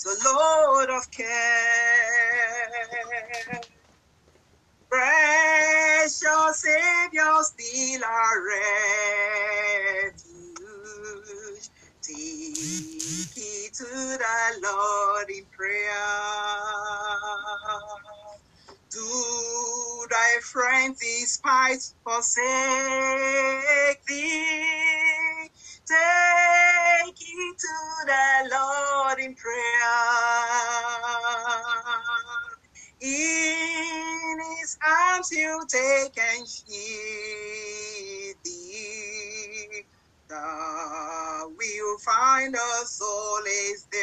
[0.10, 1.28] With Lord of care.
[4.90, 8.38] Precious Savior, still our
[10.08, 11.70] refuge.
[12.02, 15.92] Take it to the Lord in prayer.
[18.92, 22.46] Do thy friends despise forsake
[24.08, 25.50] thee?
[25.88, 25.98] Take
[27.60, 27.76] to
[28.08, 29.98] the Lord in prayer.
[33.02, 39.86] In his arms he'll take and shield thee.
[41.58, 44.02] Will find a soul is there.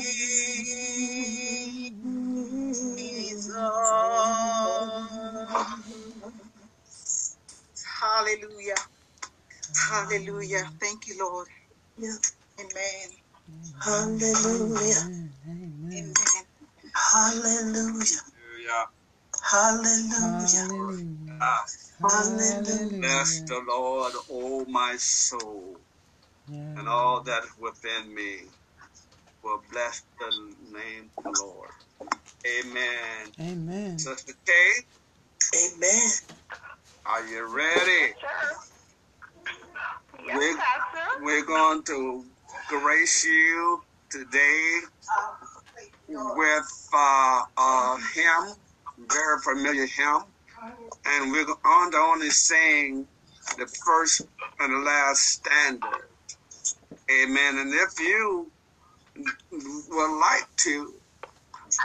[8.01, 8.75] Hallelujah.
[9.91, 10.65] Hallelujah.
[10.81, 11.49] Thank you, Lord.
[11.99, 12.17] Yeah.
[12.61, 13.11] Amen.
[13.83, 15.09] Hallelujah.
[15.49, 16.15] Amen.
[16.95, 18.23] Hallelujah.
[19.51, 20.69] Hallelujah.
[20.71, 21.41] Hallelujah.
[21.41, 21.65] Ah,
[22.03, 22.99] Hallelujah.
[23.01, 25.81] Bless the Lord, O my soul,
[26.77, 28.51] and all that within me
[29.43, 31.71] will bless the name of the Lord.
[32.47, 33.33] Amen.
[33.41, 33.99] Amen.
[33.99, 34.85] Sister Kate,
[35.55, 36.11] Amen.
[37.07, 38.15] are you ready?
[38.21, 38.57] Sure.
[40.27, 41.09] Yes, We're, Pastor.
[41.15, 42.31] we're going to
[42.69, 44.81] grace you today
[46.11, 48.55] with uh, a hymn,
[49.09, 50.23] very familiar hymn,
[51.07, 53.07] and we're on to only sing
[53.59, 54.23] the first
[54.59, 56.09] and the last standard.
[57.11, 57.59] Amen.
[57.59, 58.51] And if you
[59.53, 60.95] would like to,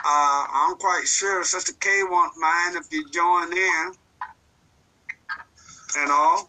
[0.05, 3.91] uh, I'm quite sure Sister K won't mind if you join in
[5.97, 6.47] and all,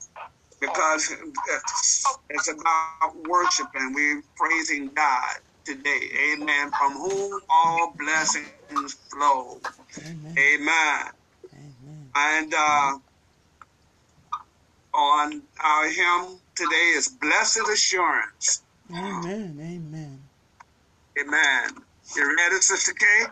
[0.61, 3.93] because it's, it's about worshiping.
[3.95, 6.01] We're praising God today.
[6.33, 6.71] Amen.
[6.71, 9.61] From whom all blessings flow.
[9.99, 10.35] Amen.
[10.39, 11.05] Amen.
[11.53, 12.11] Amen.
[12.15, 12.99] And uh,
[14.95, 18.63] on our hymn today is Blessed Assurance.
[18.91, 19.59] Amen.
[19.61, 20.23] Amen.
[21.21, 21.71] Amen.
[22.17, 23.27] You ready, Sister Kay?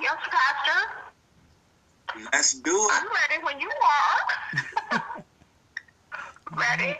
[0.00, 0.80] Yes, Pastor.
[2.32, 2.92] Let's do it.
[2.92, 3.70] I'm ready when you
[4.92, 5.02] are.
[6.56, 6.96] ready?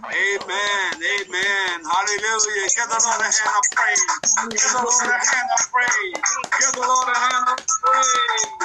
[0.05, 2.67] Amen, amen, hallelujah.
[2.75, 4.05] Give the Lord a hand of praise.
[4.51, 6.31] Give the Lord a hand of praise.
[6.59, 8.58] Give the Lord a hand of praise.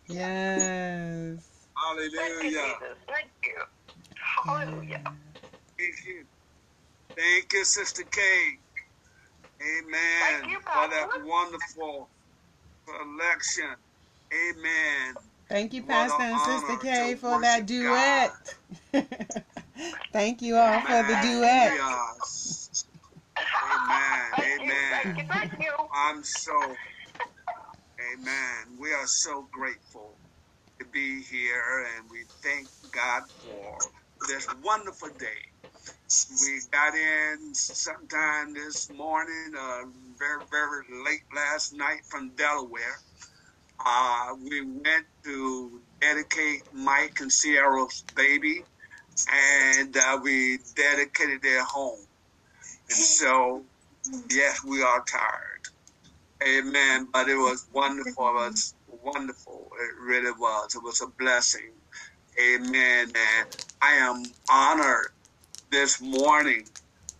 [0.08, 1.68] Yes.
[2.16, 2.52] Thank you, Hallelujah.
[2.52, 2.98] Jesus.
[3.08, 3.62] Thank you.
[4.46, 5.02] Hallelujah.
[5.78, 6.26] Thank you.
[7.16, 8.58] Thank you, Sister Kay.
[9.62, 10.42] Amen.
[10.42, 11.14] Thank you, For that Papa.
[11.14, 12.10] wonderful
[12.88, 13.76] selection.
[14.34, 15.29] Amen.
[15.50, 18.32] Thank you, Pastor and Sister honor Kay, to for that duet.
[20.12, 21.72] Thank you all for the duet.
[21.74, 22.84] Yes.
[23.62, 24.32] Amen.
[24.38, 25.16] Thank you, thank Amen.
[25.18, 25.88] you, thank you.
[25.92, 26.76] I'm so,
[28.14, 28.78] amen.
[28.80, 30.20] We are so grateful
[30.80, 33.76] to be here and we thank God for
[34.28, 35.42] this wonderful day.
[36.42, 39.82] We got in sometime this morning, uh,
[40.18, 42.96] very, very late last night from Delaware.
[43.84, 48.64] Uh, we went to dedicate Mike and Sierra's baby,
[49.32, 52.00] and uh, we dedicated their home.
[52.88, 53.62] And so,
[54.30, 55.60] yes, we are tired.
[56.42, 57.08] Amen.
[57.12, 58.28] But it was wonderful.
[58.28, 59.68] It was wonderful.
[59.80, 60.74] It really was.
[60.74, 61.72] It was a blessing.
[62.40, 63.12] Amen.
[63.14, 63.48] And
[63.82, 65.08] I am honored
[65.70, 66.66] this morning.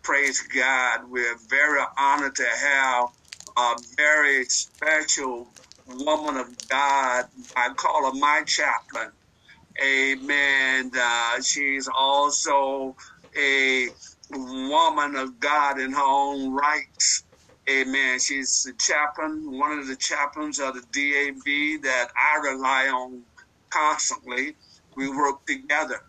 [0.02, 1.10] Praise God.
[1.10, 3.08] We're very honored to have
[3.58, 5.48] a very special
[6.04, 7.26] woman of God.
[7.56, 9.12] I call her my chaplain.
[9.82, 10.90] Amen.
[10.98, 12.96] Uh, she's also
[13.38, 13.88] a
[14.30, 17.24] woman of God in her own rights.
[17.70, 18.20] Amen.
[18.20, 23.24] She's the chaplain, one of the chaplains of the DAB that I rely on
[23.72, 24.56] constantly.
[24.96, 26.00] We work together.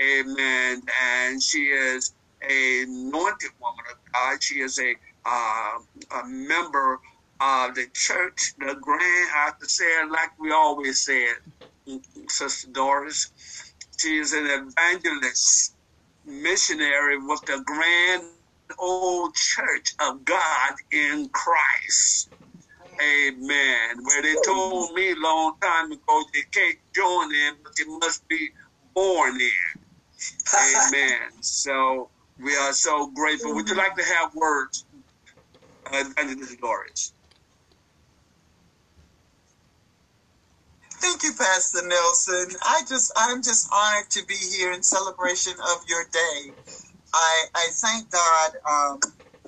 [0.00, 0.82] Amen.
[1.02, 2.14] And she is
[2.48, 4.42] a anointed woman of God.
[4.42, 4.94] She is a
[5.26, 5.78] uh,
[6.20, 6.98] a member
[7.42, 9.30] of the church, the grand.
[9.34, 13.30] I say like we always say it, Sister Doris.
[13.98, 15.76] She is an evangelist,
[16.24, 18.24] missionary with the grand
[18.78, 22.30] old church of God in Christ.
[23.02, 23.96] Amen.
[24.04, 28.26] Where they told me a long time ago they can't join in, but they must
[28.28, 28.50] be
[28.94, 29.50] born in.
[30.54, 31.42] Amen.
[31.42, 33.54] So we are so grateful.
[33.54, 34.86] Would you like to have words,
[35.92, 37.14] uh, Evangelist Doris?
[41.02, 42.56] Thank you, Pastor Nelson.
[42.64, 46.54] I just, I'm just honored to be here in celebration of your day.
[47.14, 49.00] I, I thank God, um,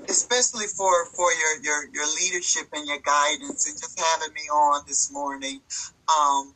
[0.08, 4.84] especially for, for your, your, your leadership and your guidance and just having me on
[4.88, 5.60] this morning,
[6.18, 6.54] um,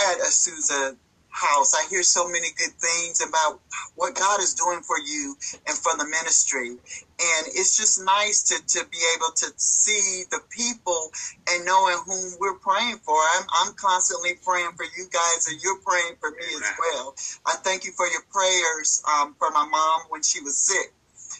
[0.00, 0.96] at Azusa
[1.30, 1.74] House.
[1.74, 3.60] I hear so many good things about
[3.94, 6.70] what God is doing for you and for the ministry.
[6.70, 11.10] And it's just nice to, to be able to see the people
[11.50, 13.16] and knowing whom we're praying for.
[13.36, 17.14] I'm, I'm constantly praying for you guys and you're praying for me as well.
[17.46, 20.92] I thank you for your prayers um, for my mom when she was sick.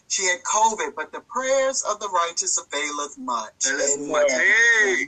[0.08, 3.52] She had COVID, but the prayers of the righteous availeth much.
[3.64, 4.10] That is Amen.
[4.10, 4.30] much.
[4.30, 5.06] Hey,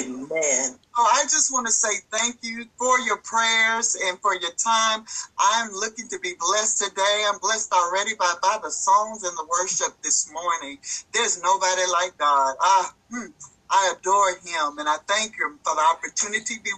[0.00, 0.78] Amen.
[1.00, 5.04] Oh, I just want to say thank you for your prayers and for your time.
[5.38, 7.24] I'm looking to be blessed today.
[7.26, 10.78] I'm blessed already by, by the songs and the worship this morning.
[11.14, 12.56] There's nobody like God.
[12.60, 13.30] I, hmm,
[13.70, 16.70] I adore him and I thank him for the opportunity to be,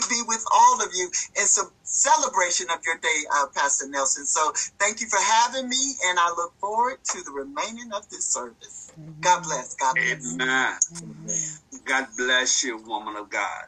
[0.00, 4.26] to be with all of you in some celebration of your day, uh, Pastor Nelson.
[4.26, 8.32] So thank you for having me and I look forward to the remaining of this
[8.32, 8.92] service.
[9.22, 9.74] God bless.
[9.76, 10.36] God bless.
[10.38, 10.78] amen.
[11.02, 11.40] Amen.
[11.86, 13.64] God bless you, woman of God.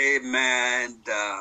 [0.00, 1.00] Amen.
[1.10, 1.40] Uh,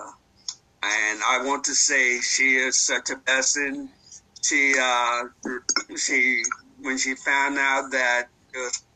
[0.84, 3.90] and I want to say she is such a blessing.
[4.44, 5.24] She, uh,
[5.98, 6.44] she,
[6.82, 8.28] when she found out that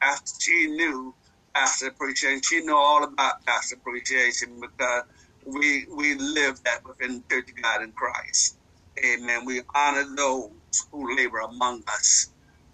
[0.02, 1.16] after she knew
[1.60, 5.04] Pastor Appreciation, she know all about Pastor Appreciation because
[5.46, 8.58] we we live that within the Church of God in Christ.
[9.06, 9.46] Amen.
[9.46, 10.52] We honor those
[10.92, 12.28] who labor among us.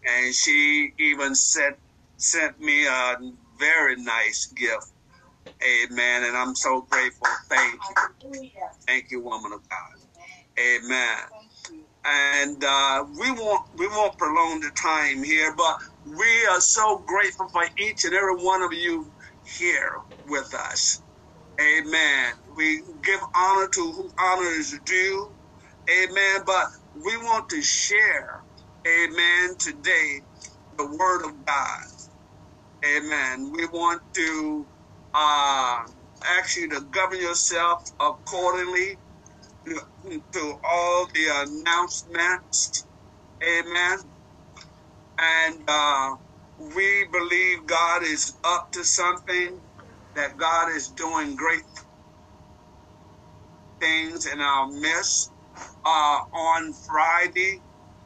[0.09, 1.77] And she even sent
[2.17, 3.15] sent me a
[3.59, 4.87] very nice gift.
[5.63, 6.25] Amen.
[6.25, 7.27] And I'm so grateful.
[7.49, 7.95] Thank you.
[8.87, 10.09] Thank you, woman of God.
[10.59, 11.17] Amen.
[12.05, 17.47] And uh, we won't we won't prolong the time here, but we are so grateful
[17.49, 19.13] for each and every one of you
[19.59, 19.91] here
[20.25, 21.01] with us.
[21.61, 22.33] Amen.
[22.57, 25.35] We give honor to who honor is due.
[25.89, 26.41] Amen.
[26.45, 28.29] But we want to share,
[28.87, 30.21] amen, today
[30.77, 31.79] the word of God.
[32.85, 33.51] Amen.
[33.53, 34.67] We want to
[35.13, 35.79] uh,
[36.39, 38.99] ask you to govern yourself accordingly
[39.67, 39.81] to,
[40.33, 42.87] to all the announcements.
[43.43, 44.12] Amen.
[45.19, 46.15] And uh,
[46.59, 49.61] we believe God is up to something,
[50.15, 51.63] that God is doing great
[53.81, 55.31] things in our midst.
[55.85, 57.63] Uh, on Friday,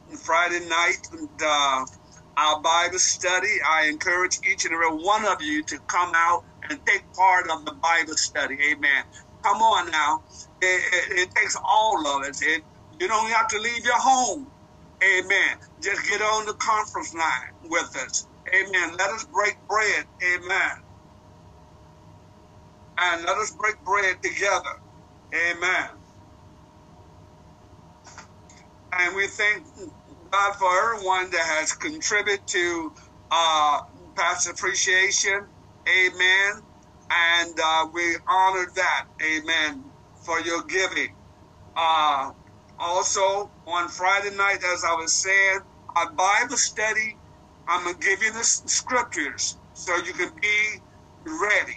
[0.07, 0.97] and Friday night,
[1.43, 1.85] uh,
[2.37, 3.55] our Bible study.
[3.69, 7.65] I encourage each and every one of you to come out and take part of
[7.65, 8.57] the Bible study.
[8.71, 9.03] Amen.
[9.43, 10.21] Come on now.
[10.61, 12.41] It, it, it takes all of us.
[12.41, 12.63] It,
[12.99, 14.51] you don't have to leave your home.
[15.03, 15.57] Amen.
[15.83, 18.27] Just get on the conference line with us.
[18.55, 18.97] Amen.
[18.97, 20.05] Let us break bread.
[20.23, 20.71] Amen.
[22.99, 24.75] And let us break bread together.
[25.35, 25.89] Amen.
[28.93, 29.65] And we thank
[30.31, 32.91] God for everyone that has contributed to
[33.31, 33.79] uh,
[34.17, 35.47] Pastor Appreciation.
[35.89, 36.63] Amen.
[37.11, 39.03] And uh, we honor that.
[39.23, 39.91] Amen.
[40.25, 41.09] For your giving.
[41.77, 42.31] Uh,
[42.79, 45.61] also, on Friday night, as I was saying,
[45.97, 47.19] our Bible study,
[47.67, 50.81] I'm going to give you the scriptures so you can be
[51.27, 51.75] ready.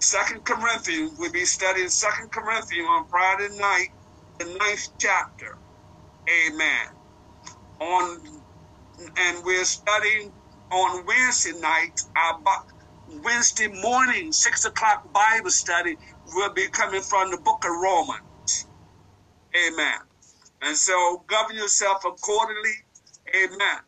[0.00, 3.88] Second Corinthians, we'll be studying Second Corinthians on Friday night,
[4.38, 5.58] the ninth chapter.
[6.48, 6.86] Amen.
[7.80, 8.18] On
[9.18, 10.32] and we're studying
[10.72, 12.34] on Wednesday night, our
[13.24, 15.96] Wednesday morning, six o'clock Bible study
[16.34, 18.68] will be coming from the book of Romans.
[19.68, 19.98] Amen.
[20.62, 22.72] And so govern yourself accordingly.
[23.36, 23.80] Amen.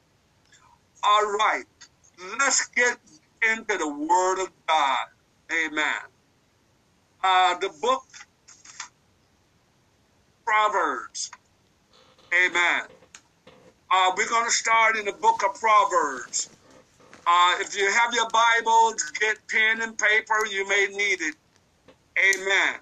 [1.04, 1.64] All right.
[2.38, 2.98] Let's get
[3.42, 5.06] into the Word of God.
[5.52, 6.02] Amen.
[7.24, 8.02] Uh, the book
[10.46, 11.30] Proverbs.
[12.34, 12.82] Amen.
[13.92, 16.50] Uh, we're going to start in the book of Proverbs.
[17.26, 20.46] Uh, if you have your Bibles, get pen and paper.
[20.50, 21.36] You may need it.
[22.18, 22.80] Amen.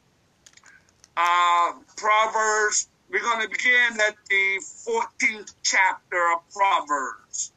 [1.16, 7.52] Uh, Proverbs, we're going to begin at the 14th chapter of Proverbs.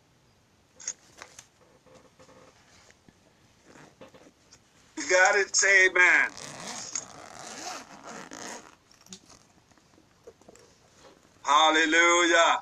[4.98, 5.55] You got it?
[5.55, 6.29] Say amen.
[11.45, 12.62] Hallelujah.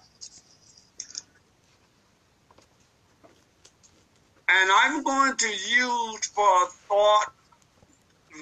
[4.49, 7.27] And I'm going to use for thought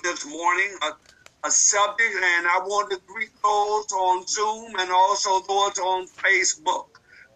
[0.03, 1.08] this morning a,
[1.45, 6.85] a subject, and I want to greet those on Zoom and also those on Facebook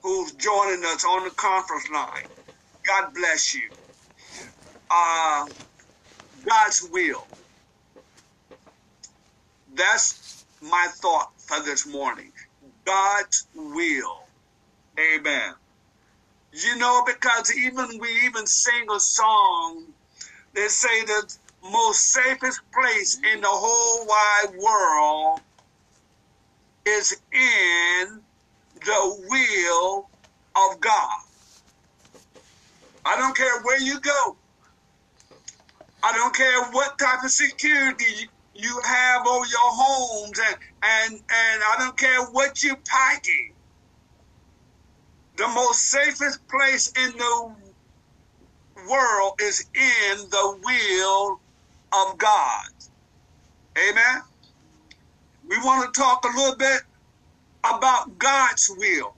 [0.03, 2.29] who's joining us on the conference line.
[2.87, 3.69] God bless you.
[4.91, 5.45] Uh,
[6.49, 7.23] God's will.
[9.73, 12.31] That's my thought for this morning.
[12.85, 14.15] God's will.
[14.99, 15.53] Amen.
[16.53, 19.85] You know, because even we even sing a song
[20.55, 25.41] they say the most safest place in the whole wide world
[26.87, 28.21] is in
[28.75, 30.09] the will
[30.55, 31.19] of God.
[33.05, 34.37] I don't care where you go.
[36.03, 41.63] I don't care what type of security you have over your homes and and and
[41.63, 43.55] I don't care what you're packing.
[45.37, 47.55] The most safest place in the
[48.89, 51.42] world is in the will
[51.95, 52.65] of God.
[53.77, 54.21] Amen.
[55.47, 56.81] We want to talk a little bit
[57.63, 59.15] about God's will.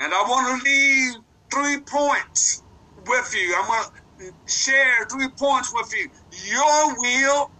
[0.00, 1.14] And I want to leave
[1.52, 2.62] three points
[3.06, 3.54] with you.
[3.56, 3.84] I'm going
[4.18, 6.10] to share three points with you.
[6.52, 7.50] Your will,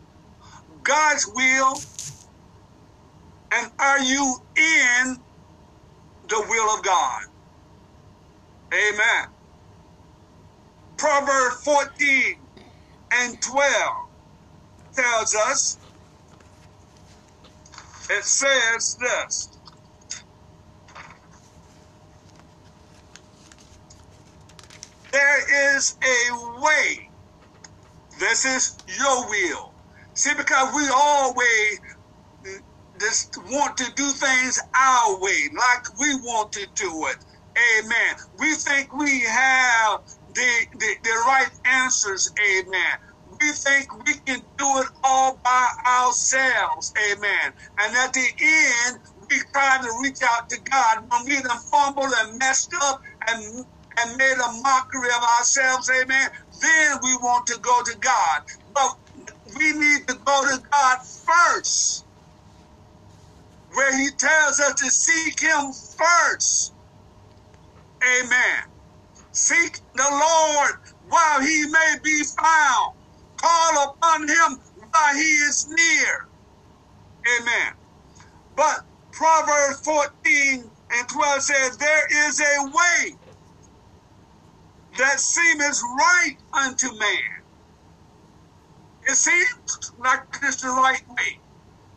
[0.83, 1.81] God's will,
[3.53, 5.17] and are you in
[6.29, 7.23] the will of God?
[8.73, 9.29] Amen.
[10.97, 12.37] Proverbs 14
[13.13, 13.65] and 12
[14.97, 15.79] tells us,
[18.11, 19.51] it says this.
[25.13, 27.11] There is a way.
[28.21, 29.75] This is your will.
[30.15, 31.81] See, because we always
[33.01, 37.17] just want to do things our way, like we want to do it.
[37.81, 38.17] Amen.
[38.41, 40.01] We think we have
[40.37, 42.33] the, the, the right answers.
[42.41, 42.97] Amen.
[43.43, 46.93] We think we can do it all by ourselves.
[47.13, 47.55] Amen.
[47.81, 52.13] And at the end, we try to reach out to God when we done fumbled
[52.21, 53.67] and messed up and
[54.01, 56.31] and made a mockery of ourselves, amen,
[56.63, 58.43] then we want to go to God.
[58.75, 58.93] But
[59.59, 62.07] we need to go to God first
[63.75, 66.75] where he tells us to seek him first.
[68.05, 68.76] Amen.
[69.37, 70.73] Seek the Lord
[71.09, 72.95] while he may be found.
[73.41, 74.61] Call upon him
[74.93, 76.17] while he is near.
[77.41, 77.73] Amen.
[78.57, 78.81] But
[79.13, 83.19] Proverbs 14 and 12 says, There is a way
[84.99, 87.45] that seemeth right unto man.
[89.09, 91.41] It seems like it's the right way.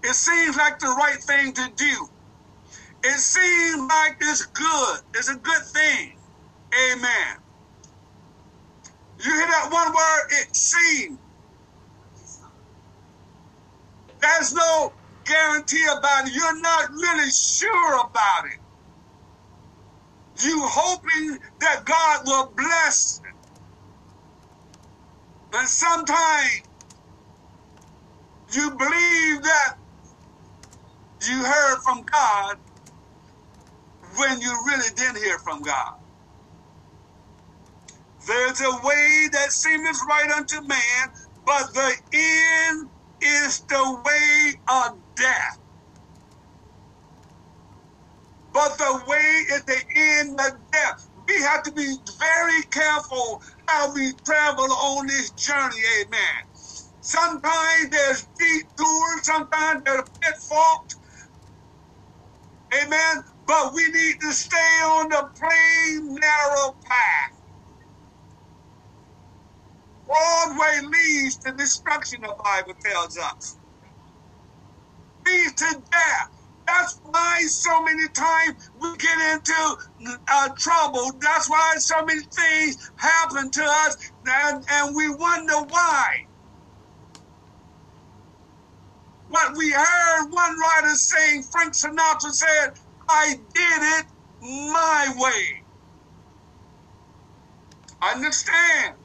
[0.03, 2.07] It seems like the right thing to do.
[3.03, 4.99] It seems like it's good.
[5.15, 6.18] It's a good thing.
[6.75, 7.37] Amen.
[9.19, 10.41] You hear that one word?
[10.41, 11.19] It seems.
[14.21, 14.93] There's no
[15.25, 16.33] guarantee about it.
[16.33, 18.59] You're not really sure about it.
[20.43, 23.21] You hoping that God will bless.
[25.51, 26.63] But sometimes
[28.53, 29.75] you believe that
[31.27, 32.57] you heard from God
[34.17, 35.93] when you really didn't hear from God.
[38.27, 41.09] There's a way that seemeth right unto man,
[41.45, 42.89] but the end
[43.21, 45.59] is the way of death.
[48.53, 51.09] But the way is the end of death.
[51.27, 56.41] We have to be very careful how we travel on this journey, amen.
[57.01, 60.97] Sometimes there's detours, sometimes there's pitfalls,
[62.83, 63.23] amen.
[63.47, 67.38] But we need to stay on the plain, narrow path.
[70.09, 73.59] Broad way leads to destruction, the Bible tells us.
[75.27, 76.29] Leads to death.
[76.67, 79.77] That's why so many times we get into
[80.31, 81.11] uh, trouble.
[81.21, 86.07] That's why so many things happen to us, and, and we wonder why.
[89.27, 92.73] What we heard one writer saying, Frank Sinatra said,
[93.09, 94.05] I did it
[94.41, 95.45] my way.
[98.03, 98.98] Understand?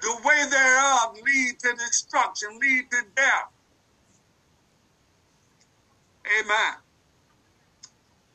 [0.00, 3.50] The way thereof lead to destruction, lead to death.
[6.40, 6.74] Amen.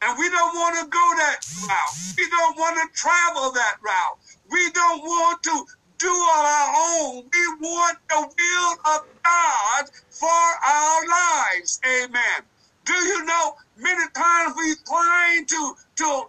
[0.01, 2.15] And we don't want to go that route.
[2.17, 4.17] We don't want to travel that route.
[4.51, 5.65] We don't want to
[5.97, 7.23] do on our own.
[7.31, 11.79] We want the will of God for our lives.
[11.85, 12.43] Amen.
[12.85, 16.23] Do you know many times we trying to to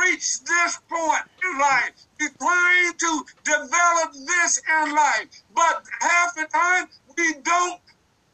[0.00, 1.92] reach this point in life.
[2.20, 5.26] We're trying to develop this in life.
[5.54, 7.80] But half the time we don't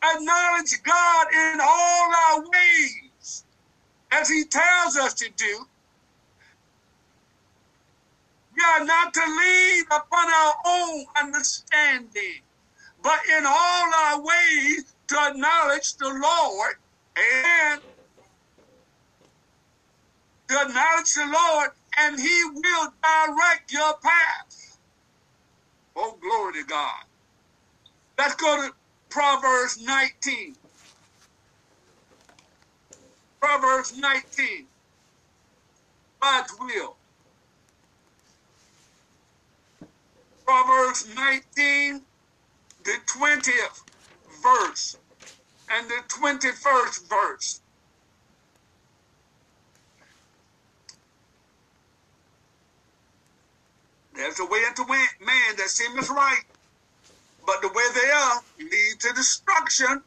[0.03, 3.45] acknowledge God in all our ways
[4.13, 5.67] as he tells us to do.
[8.57, 12.41] We are not to lean upon our own understanding,
[13.03, 16.75] but in all our ways to acknowledge the Lord
[17.17, 17.81] and
[20.51, 24.79] to acknowledge the Lord, and He will direct your path.
[25.97, 26.95] Oh, glory to God.
[28.19, 28.75] Let's go to
[29.11, 30.57] Proverbs 19.
[33.41, 34.69] Proverbs 19.
[36.23, 36.99] God's will.
[40.47, 42.03] Proverbs 19,
[42.85, 43.79] the 20th
[44.43, 44.99] verse
[45.71, 47.63] and the 21st verse.
[54.21, 56.43] There's a way into man that seems right,
[57.47, 60.03] but the way they are lead to destruction.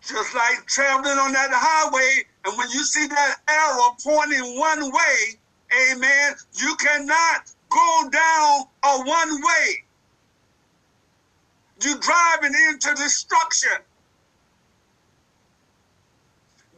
[0.00, 5.38] Just like traveling on that highway, and when you see that arrow pointing one way,
[5.92, 9.84] amen, you cannot go down a one way.
[11.84, 13.76] You're driving into destruction.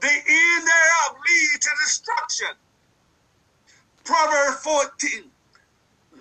[0.01, 2.57] The end thereof leads to destruction.
[4.05, 5.25] Proverbs 14,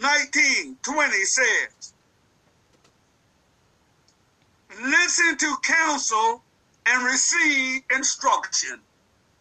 [0.02, 1.94] 19, 20 says,
[4.82, 6.41] Listen to counsel
[6.86, 8.80] and receive instruction.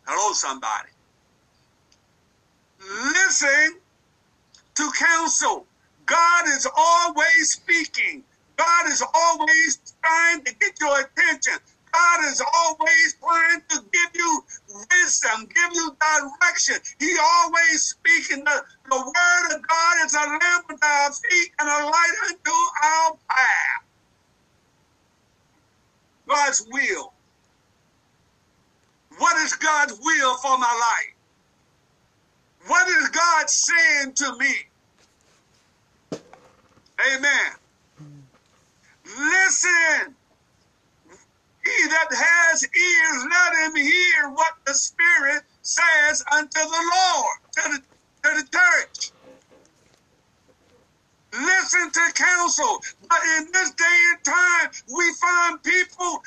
[0.07, 0.89] Hello, somebody.
[2.81, 3.79] Listen
[4.75, 5.67] to counsel.
[6.07, 8.25] God is always speaking.
[8.57, 11.55] God is always trying to get your attention.
[11.93, 16.77] God is always trying to give you wisdom, give you direction.
[16.99, 18.45] He always speaking.
[18.45, 22.51] The, the word of God is a lamp unto our feet and a light unto
[22.85, 23.85] our path.
[26.29, 27.13] God's will.
[29.19, 31.15] What is God's will for my life?
[32.67, 34.55] What is God saying to me?
[37.15, 37.53] Amen.
[39.05, 40.15] Listen
[41.65, 47.63] he that has ears, let him hear what the Spirit says unto the Lord, to
[47.73, 47.79] the,
[48.25, 49.13] to the church.
[51.35, 52.81] Listen to counsel.
[53.09, 56.23] But in this day and time, we find people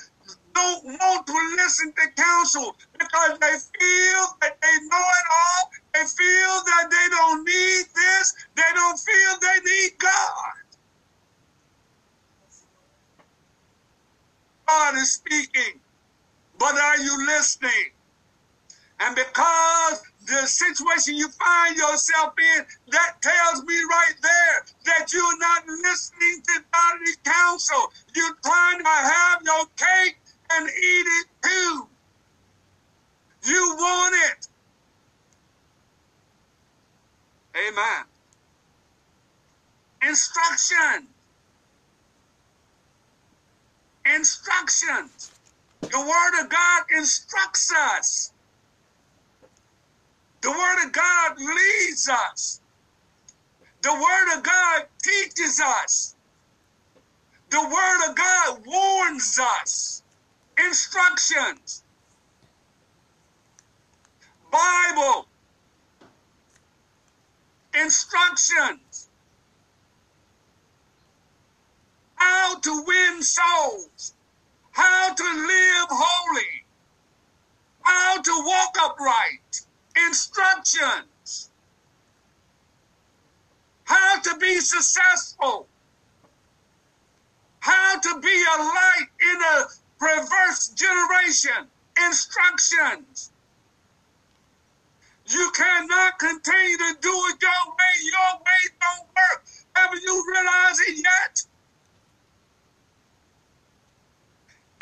[0.56, 5.72] don't want to listen to counsel because they feel that they know it all.
[5.96, 8.34] They feel that they don't need this.
[8.56, 10.63] They don't feel they need God.
[14.74, 15.80] God is speaking,
[16.58, 17.92] but are you listening?
[19.00, 25.38] And because the situation you find yourself in, that tells me right there that you're
[25.38, 27.92] not listening to godly counsel.
[28.16, 30.18] You're trying to have your cake
[30.54, 31.88] and eat it too.
[33.46, 34.48] You want it.
[37.70, 38.06] Amen.
[40.02, 41.13] Instruction.
[44.06, 45.32] Instructions.
[45.92, 48.34] The Word of God instructs us.
[50.42, 52.62] The Word of God leads us.
[53.84, 56.16] The Word of God teaches us.
[57.52, 60.04] The Word of God warns us.
[60.60, 61.84] Instructions.
[64.52, 65.28] Bible.
[67.76, 69.10] Instructions.
[72.24, 74.14] How to win souls.
[74.72, 76.54] How to live holy.
[77.82, 79.62] How to walk upright.
[80.08, 81.52] Instructions.
[83.84, 85.68] How to be successful.
[87.60, 89.66] How to be a light in a
[90.00, 91.68] perverse generation.
[92.08, 93.32] Instructions.
[95.28, 97.96] You cannot continue to do it your way.
[98.16, 99.44] Your way don't work.
[99.76, 101.53] Have you realized it yet?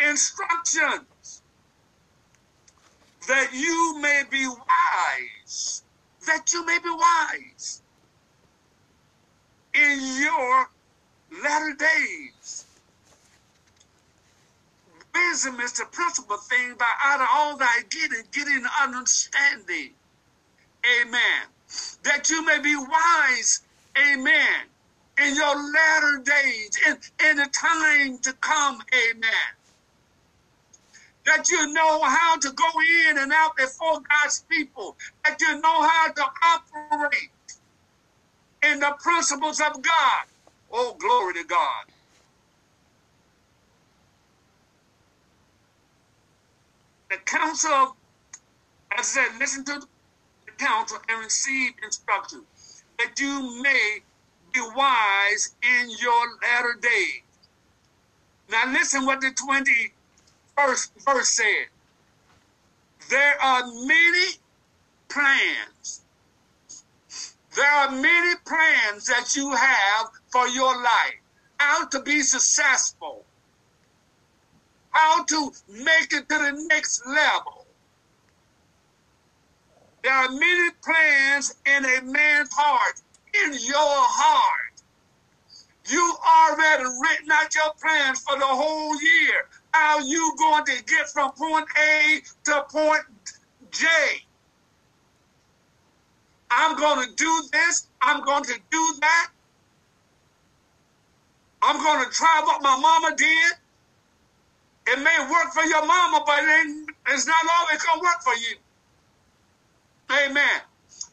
[0.10, 1.42] Instructions
[3.28, 5.84] that you may be wise.
[6.28, 7.82] That you may be wise
[9.74, 10.70] in your
[11.44, 12.66] latter days.
[15.14, 19.92] Wisdom is the principal thing by out of all thy getting, getting understanding.
[21.02, 21.48] Amen.
[22.04, 23.62] That you may be wise.
[23.98, 24.62] Amen.
[25.18, 26.98] In your latter days, in,
[27.30, 28.82] in the time to come.
[29.12, 29.61] Amen.
[31.25, 32.69] That you know how to go
[33.10, 34.97] in and out before God's people.
[35.23, 37.31] That you know how to operate
[38.63, 40.25] in the principles of God.
[40.71, 41.86] Oh, glory to God.
[47.10, 47.93] The counsel of,
[48.97, 49.81] as I said, listen to
[50.45, 52.43] the counsel and receive instruction,
[52.99, 53.99] that you may
[54.53, 57.21] be wise in your latter days.
[58.49, 59.31] Now listen what the
[60.58, 61.68] 21st verse said.
[63.10, 64.28] There are many
[65.10, 66.02] plans.
[67.56, 71.20] There are many plans that you have for your life.
[71.58, 73.26] How to be successful.
[74.92, 77.66] How to make it to the next level.
[80.04, 83.02] There are many plans in a man's heart,
[83.34, 84.82] in your heart.
[85.88, 89.48] You already written out your plans for the whole year.
[89.73, 93.03] How you going to get from point A to point
[93.71, 93.88] J.
[96.49, 97.88] I'm going to do this.
[98.01, 99.29] I'm going to do that.
[101.62, 103.53] I'm going to try what my mama did.
[104.88, 108.34] It may work for your mama, but it it's not always going to work for
[108.36, 108.55] you.
[110.12, 110.62] Amen.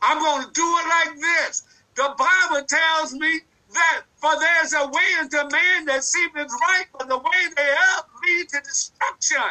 [0.02, 1.62] I'm going to do it like this.
[1.94, 3.40] The Bible tells me
[3.72, 8.52] that for there's a way into man that seemeth right, but the way thereof leads
[8.52, 9.42] to destruction.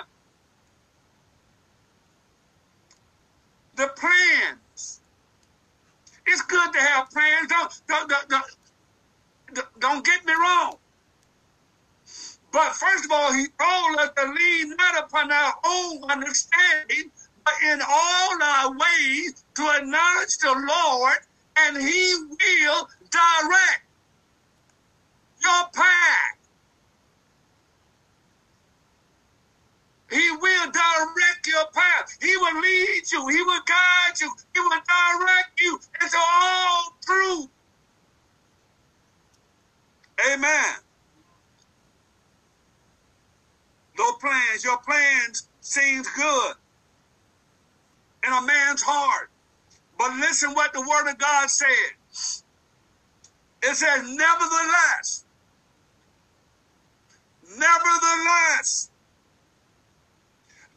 [3.75, 5.01] The plans.
[6.25, 7.47] It's good to have plans.
[7.47, 8.29] Don't, don't, don't,
[9.53, 10.77] don't, don't get me wrong.
[12.51, 17.11] But first of all, he told us to lean not upon our own understanding,
[17.45, 21.17] but in all our ways to acknowledge the Lord,
[21.59, 23.86] and he will direct
[25.47, 26.37] your path.
[30.11, 32.17] He will direct your path.
[32.21, 33.27] He will lead you.
[33.29, 34.31] He will guide you.
[34.53, 37.47] He will direct you into all truth.
[40.33, 40.75] Amen.
[43.97, 46.53] Your plans, your plans seems good
[48.25, 49.29] in a man's heart.
[49.97, 51.91] But listen what the word of God said.
[53.63, 55.25] It says, nevertheless,
[57.49, 58.89] nevertheless,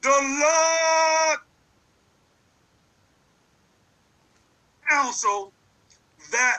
[0.02, 1.38] the Lord
[4.88, 5.52] counsel
[6.33, 6.59] that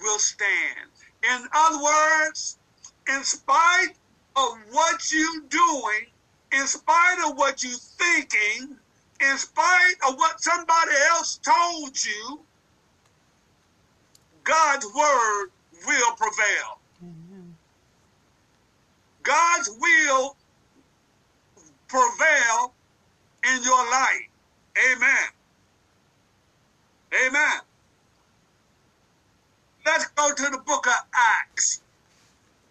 [0.00, 0.90] will stand.
[1.22, 2.58] In other words,
[3.08, 3.94] in spite
[4.36, 6.06] of what you're doing,
[6.52, 8.76] in spite of what you're thinking,
[9.20, 12.40] in spite of what somebody else told you,
[14.44, 15.48] God's word
[15.86, 16.81] will prevail.
[19.22, 20.36] God's will
[21.88, 22.74] prevail
[23.44, 24.28] in your life.
[24.92, 25.28] Amen.
[27.26, 27.60] Amen.
[29.84, 31.82] Let's go to the book of Acts.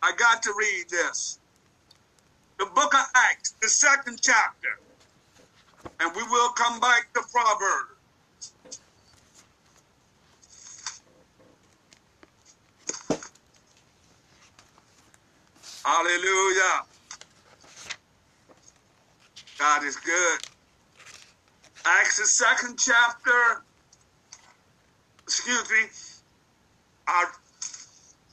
[0.01, 1.39] I got to read this.
[2.59, 4.79] The book of Acts, the second chapter.
[5.99, 7.90] And we will come back to Proverbs.
[15.85, 16.81] Hallelujah.
[19.59, 20.39] God is good.
[21.85, 23.65] Acts the second chapter,
[25.27, 25.87] excuse me,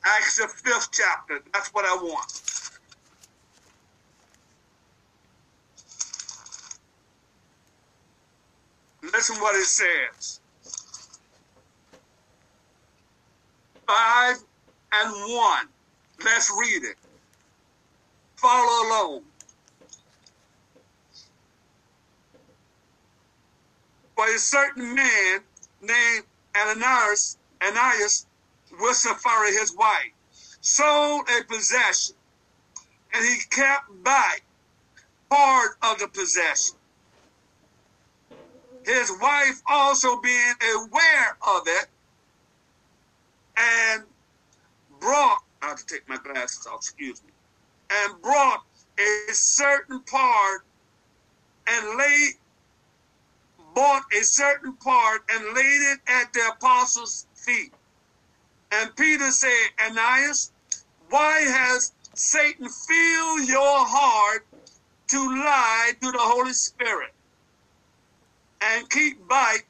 [0.06, 1.40] Acts the fifth chapter.
[1.52, 2.32] That's what I want.
[9.02, 10.40] Listen what it says.
[13.88, 14.36] Five
[14.94, 15.68] and one.
[16.24, 16.96] Let's read it.
[18.38, 19.22] Follow along.
[24.14, 25.40] For a certain man
[25.80, 26.24] named
[26.56, 28.26] Ananias, Ananias
[28.80, 30.12] with Sapphira his wife,
[30.60, 32.14] sold a possession,
[33.12, 34.42] and he kept back
[35.30, 36.76] part of the possession.
[38.84, 41.86] His wife also being aware of it,
[43.56, 44.04] and
[45.00, 47.32] brought, I have to take my glasses off, excuse me,
[47.90, 48.64] and brought
[48.98, 50.64] a certain part
[51.66, 52.34] and laid,
[53.74, 57.72] bought a certain part and laid it at the apostles' feet.
[58.72, 60.52] And Peter said, Ananias,
[61.10, 64.46] why has Satan filled your heart
[65.08, 67.12] to lie to the Holy Spirit
[68.60, 69.66] and keep back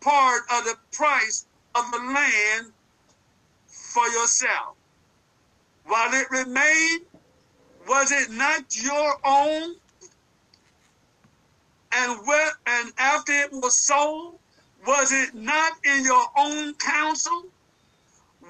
[0.00, 2.72] part of the price of the land
[3.66, 4.76] for yourself?
[5.84, 7.06] While it remained,
[7.88, 9.76] was it not your own?
[11.92, 14.38] And where, and after it was sold,
[14.86, 17.44] was it not in your own counsel?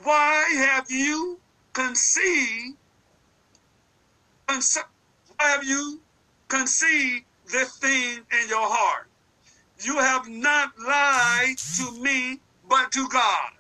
[0.04, 1.38] Why have you
[1.72, 2.76] conceived?
[4.46, 4.60] Why
[5.38, 6.00] have you
[6.48, 9.08] conceived this thing in your heart?
[9.82, 13.50] You have not lied to me, but to God.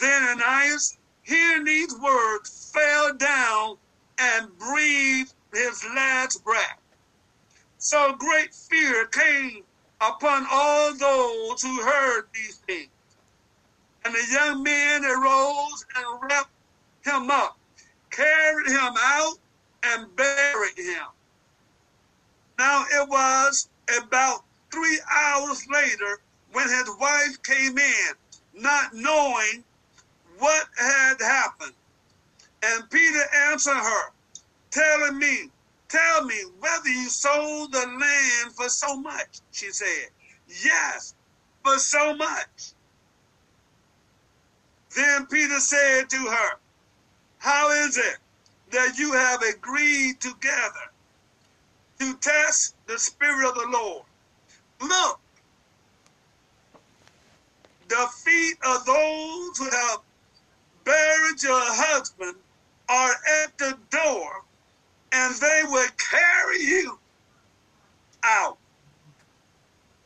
[0.00, 3.76] Then Ananias, hearing these words, fell down
[4.18, 6.78] and breathed his last breath.
[7.78, 9.62] So great fear came
[10.00, 12.88] upon all those who heard these things.
[14.04, 16.50] And the young men arose and wrapped
[17.04, 17.58] him up,
[18.10, 19.34] carried him out,
[19.84, 21.06] and buried him.
[22.58, 23.68] Now it was
[24.04, 26.20] about three hours later
[26.52, 28.12] when his wife came in,
[28.54, 29.64] not knowing
[30.38, 31.72] what had happened.
[32.64, 34.02] And Peter answered her,
[34.70, 35.50] telling me,
[35.88, 39.40] tell me whether you sold the land for so much.
[39.52, 40.08] She said,
[40.46, 41.14] yes,
[41.64, 42.74] for so much.
[44.96, 46.50] Then Peter said to her,
[47.38, 48.18] how is it
[48.72, 50.86] that you have agreed together
[52.00, 54.04] to test the Spirit of the Lord?
[54.80, 55.20] Look,
[57.88, 60.00] the feet of those who have
[60.84, 62.36] buried your husband
[62.88, 63.12] are
[63.44, 64.30] at the door,
[65.12, 66.98] and they will carry you
[68.24, 68.58] out.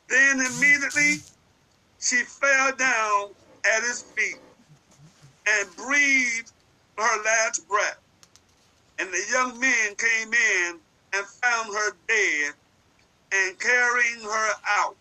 [0.08, 1.16] Then immediately
[2.00, 3.30] she fell down
[3.64, 4.40] at his feet
[5.48, 6.52] and breathed
[6.98, 7.98] her last breath.
[8.98, 10.80] And the young men came in
[11.14, 12.54] and found her dead
[13.32, 14.96] and carrying her out,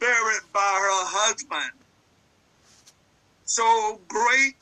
[0.00, 1.72] buried by her husband.
[3.44, 4.56] So great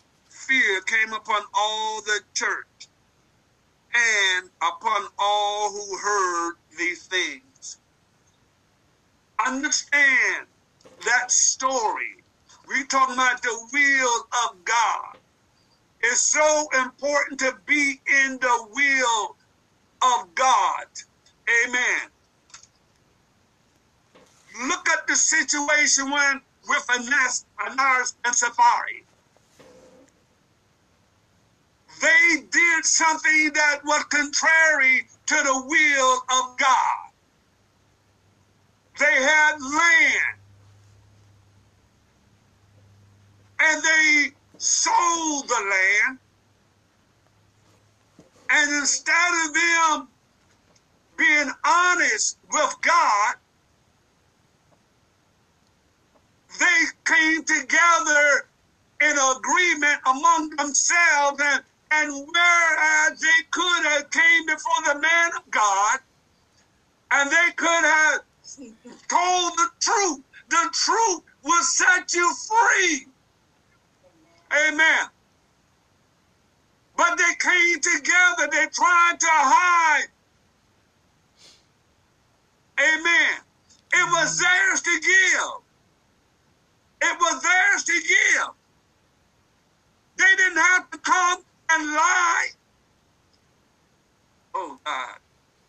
[0.49, 2.67] fear came upon all the church
[3.95, 7.79] and upon all who heard these things.
[9.47, 10.47] Understand
[11.07, 12.25] that story.
[12.69, 15.17] We're talking about the will of God.
[16.03, 19.37] It's so important to be in the will
[20.03, 20.87] of God.
[21.67, 22.11] Amen.
[24.69, 29.14] Look at the situation when with Anas, Anars and Sapphira.
[32.01, 37.11] They did something that was contrary to the will of God.
[38.99, 40.39] They had land.
[43.61, 46.19] And they sold the land.
[48.51, 50.09] And instead of them
[51.17, 53.35] being honest with God,
[56.59, 58.49] they came together
[59.01, 61.63] in agreement among themselves and,
[61.97, 66.01] and whereas they could have came before the man of God
[67.13, 68.21] and they could have
[69.09, 73.07] told the truth, the truth will set you free.
[74.69, 75.07] Amen.
[76.97, 80.07] But they came together, they tried to hide.
[82.81, 83.39] Amen.
[83.93, 85.63] It was theirs to give.
[87.03, 88.49] It was theirs to give.
[90.17, 91.45] They didn't have to come
[91.75, 92.49] and lie.
[94.55, 95.17] Oh God.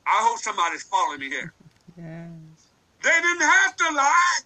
[0.08, 1.54] I hope somebody's following me here.
[1.98, 2.30] Yes.
[3.04, 4.40] They didn't have to lie.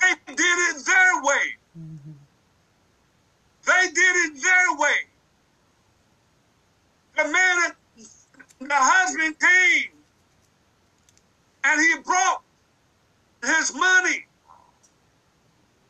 [0.00, 1.56] They did it their way.
[1.78, 2.14] Mhm.
[3.66, 4.96] They did it their way.
[7.16, 7.72] The man,
[8.60, 9.90] the husband came
[11.64, 12.42] and he brought
[13.44, 14.26] his money.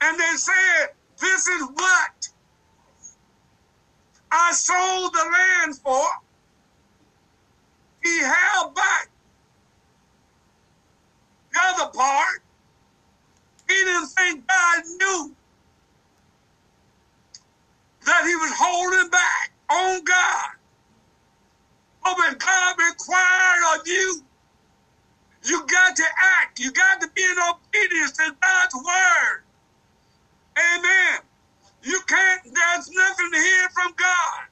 [0.02, 0.88] And they said,
[1.20, 2.28] This is what
[4.32, 6.06] I sold the land for.
[8.04, 9.10] He held back
[11.52, 12.40] the other part.
[13.68, 15.36] He didn't think God knew
[18.06, 20.50] that he was holding back on God.
[22.04, 24.22] Oh, but when God required of you,
[25.46, 26.04] you got to
[26.42, 26.60] act.
[26.60, 29.42] You got to be in obedience to God's word.
[30.58, 31.20] Amen.
[31.88, 34.44] You can't, there's nothing to hear from God.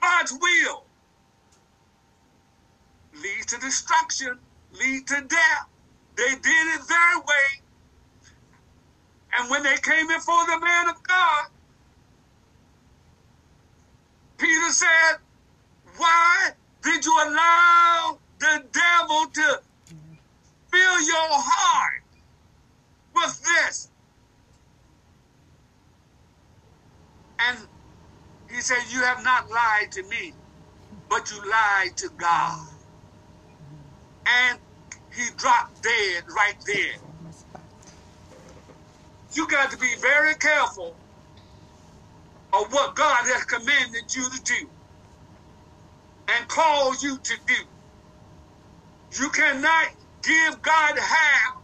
[0.00, 0.84] God's will
[3.22, 4.36] leads to destruction,
[4.72, 5.66] lead to death.
[6.16, 7.62] They did it their way.
[9.38, 11.46] And when they came before the man of God,
[14.38, 15.18] Peter said,
[15.98, 16.50] Why
[16.82, 19.60] did you allow the devil to
[20.72, 22.02] fill your heart
[23.14, 23.88] with this?
[27.40, 27.58] And
[28.50, 30.34] he said, You have not lied to me,
[31.10, 32.68] but you lied to God.
[34.28, 34.60] And
[35.14, 36.96] he dropped dead right there.
[39.34, 40.98] You got to be very careful
[42.54, 44.70] of what God has commanded you to do
[46.30, 47.54] and called you to do.
[49.20, 49.88] You cannot
[50.24, 51.54] give God half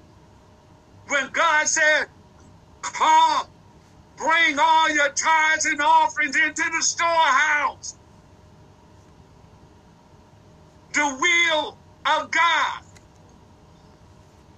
[1.09, 2.07] when God said,
[2.83, 3.47] Come,
[4.17, 7.99] bring all your tithes and offerings into the storehouse.
[10.95, 12.81] The will of God.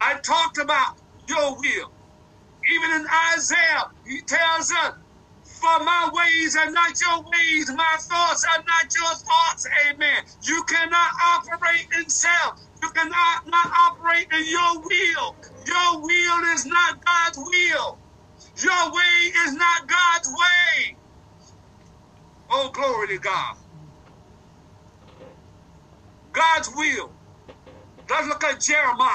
[0.03, 0.95] I talked about
[1.29, 1.89] your will.
[2.71, 4.95] Even in Isaiah, he tells us,
[5.61, 9.67] For my ways are not your ways, my thoughts are not your thoughts.
[9.91, 10.23] Amen.
[10.43, 12.55] You cannot operate in self.
[12.83, 15.37] You cannot not operate in your will.
[15.67, 18.01] Your will is not God's will.
[18.63, 20.99] Your way is not God's way.
[22.51, 23.55] Oh, glory to God.
[26.33, 27.17] God's will.
[28.11, 29.11] Let's look at Jeremiah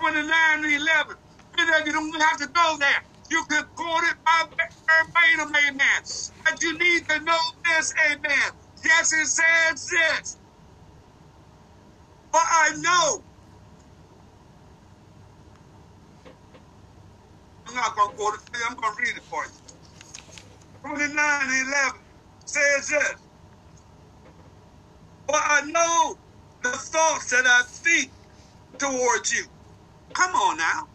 [0.00, 0.24] 29
[0.64, 1.16] and 11.
[1.58, 3.02] You don't have to go there.
[3.30, 4.44] You can quote it by
[4.88, 6.02] verbatim, amen.
[6.44, 8.52] But you need to know this, amen.
[8.84, 10.38] Yes, it says this.
[12.32, 13.26] But I know.
[17.70, 18.64] I'm not going to quote it for you.
[18.68, 19.52] I'm going to read it for you.
[20.96, 22.00] 29 and 11
[22.46, 23.14] says this.
[25.28, 26.16] For I know
[26.64, 28.12] the thoughts that I think
[28.78, 29.44] towards you.
[30.14, 30.88] Come on now.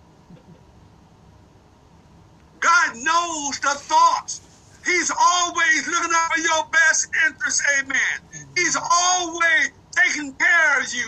[2.59, 4.41] God knows the thoughts.
[4.85, 7.63] He's always looking out for your best interest.
[7.79, 8.47] Amen.
[8.55, 11.07] He's always taking care of you.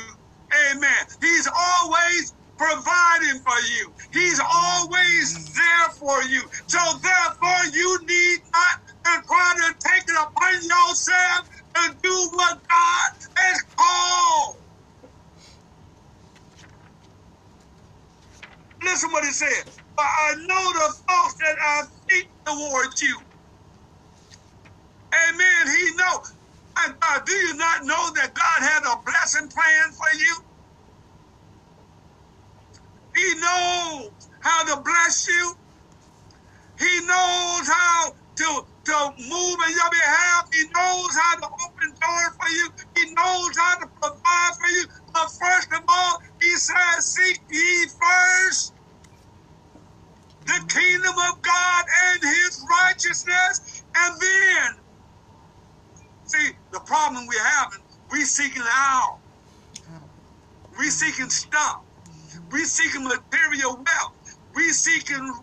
[0.72, 1.06] Amen.
[1.22, 3.94] He's always providing for you.
[4.14, 6.44] He's always there for you.
[6.68, 11.42] So therefore, you need not to try to take it upon yourself
[11.80, 14.56] and do what God has called.
[18.84, 19.66] Listen what he said.
[19.98, 23.20] But I know the thoughts that I think towards you.
[25.14, 25.64] Amen.
[25.78, 26.36] He knows.
[26.86, 30.36] And God, do you not know that God had a blessing plan for you?
[33.18, 34.12] He knows
[34.42, 35.56] how to bless you.
[36.80, 40.46] He knows how to, to move in your behalf.
[40.54, 42.70] He knows how to open doors for you.
[42.98, 44.86] He knows how to provide for you.
[45.14, 48.74] But first of all, he says, seek ye first
[50.46, 53.84] the kingdom of God and his righteousness.
[53.96, 54.72] And then,
[56.26, 57.80] see, the problem we're having,
[58.12, 59.04] we seeking our,
[60.80, 61.87] we seeking stuff.
[62.52, 64.16] We seeking material wealth.
[64.56, 65.34] We seeking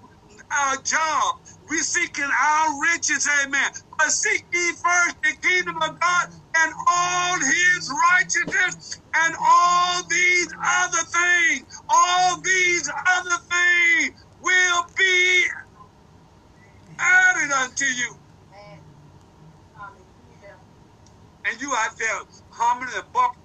[0.59, 1.35] our job.
[1.71, 3.71] We seeking our riches, amen.
[3.99, 6.27] But seek ye first the kingdom of God
[6.59, 15.47] and all his righteousness and all these other things, all these other things will be
[16.99, 18.17] added unto you.
[21.47, 22.21] And you out there
[22.51, 23.41] humming and bumping,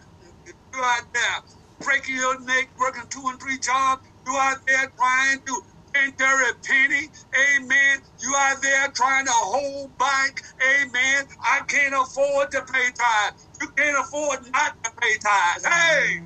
[0.73, 5.39] you out there breaking your neck, working two and three jobs, you out there trying
[5.47, 5.61] to
[5.97, 7.09] Ain't there a penny?
[7.57, 7.99] Amen.
[8.21, 10.39] You are there trying to hold back.
[10.81, 11.25] Amen.
[11.43, 13.49] I can't afford to pay tithes.
[13.61, 15.65] You can't afford not to pay tithes.
[15.65, 16.19] Hey,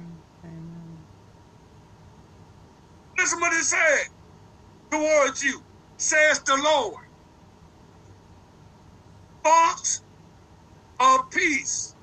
[0.46, 1.08] Amen.
[3.18, 4.06] listen what it said
[4.92, 5.64] towards you,
[5.98, 6.96] says the Lord.
[9.44, 10.04] Thoughts
[11.00, 11.96] of peace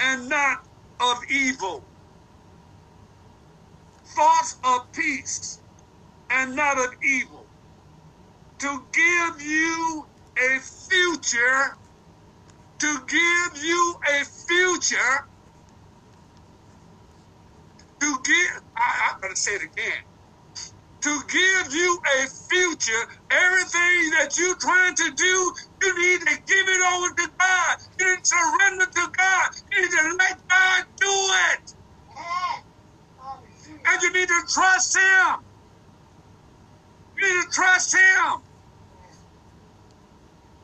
[0.00, 0.58] and not
[1.00, 1.91] of evil.
[4.16, 5.62] Thoughts of peace
[6.30, 7.50] and not of evil.
[8.60, 10.06] To give you
[10.38, 11.76] a future,
[12.80, 15.20] to give you a future,
[18.00, 19.98] to give, I, I better say it again
[21.02, 23.04] to give you a future.
[23.30, 25.52] Everything that you're trying to do,
[25.82, 27.76] you need to give it over to God.
[28.00, 29.48] You need to surrender to God.
[29.72, 31.14] You need to let God do
[31.54, 31.81] it.
[33.86, 35.36] And you need to trust Him.
[37.16, 38.42] You need to trust Him.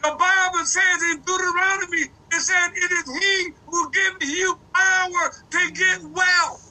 [0.03, 2.03] The Bible says in Deuteronomy,
[2.33, 6.65] it said, It is He who gives you power to get wealth.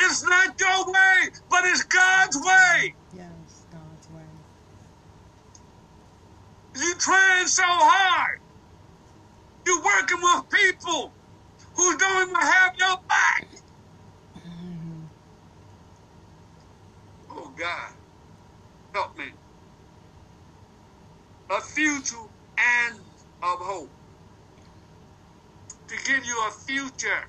[0.00, 2.94] It's not your way, but it's God's way.
[3.14, 4.24] Yes, God's way.
[6.76, 8.40] You're trying so hard.
[9.64, 11.14] You're working with people
[11.76, 13.48] who going to have your back.
[14.38, 15.10] Mhm.
[17.30, 17.92] Oh God,
[18.94, 19.32] help me.
[21.50, 22.16] A future
[22.58, 23.00] and
[23.42, 23.94] of hope.
[25.88, 27.22] To give you a future.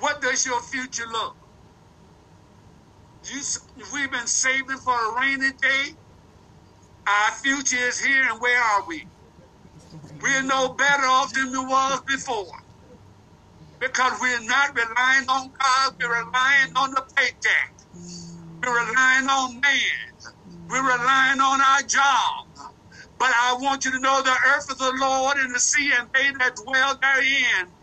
[0.00, 1.36] What does your future look?
[3.30, 3.42] You,
[3.94, 5.84] we've been saving for a rainy day.
[7.08, 9.10] Our future is here, and where are we?
[10.22, 12.61] We're no better off than we was before.
[13.82, 17.70] Because we're not relying on God, we're relying on the paycheck.
[18.64, 19.80] We're relying on man.
[20.70, 22.46] We're relying on our job.
[23.18, 26.08] But I want you to know the earth is the Lord and the sea and
[26.14, 27.74] they that dwell therein.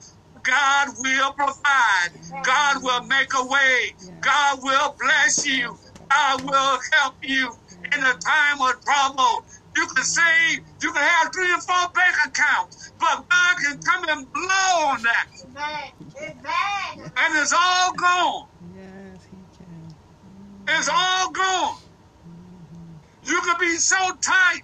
[0.43, 2.09] God will provide.
[2.43, 3.95] God will make a way.
[4.21, 5.77] God will bless you.
[6.11, 7.53] God will help you
[7.95, 9.45] in a time of trouble.
[9.75, 14.09] You can save, you can have three and four bank accounts, but God can come
[14.09, 15.27] and blow on that.
[17.17, 18.47] And it's all gone.
[18.73, 19.95] Yes, He can.
[20.67, 21.77] It's all gone.
[23.23, 24.61] You can be so tight.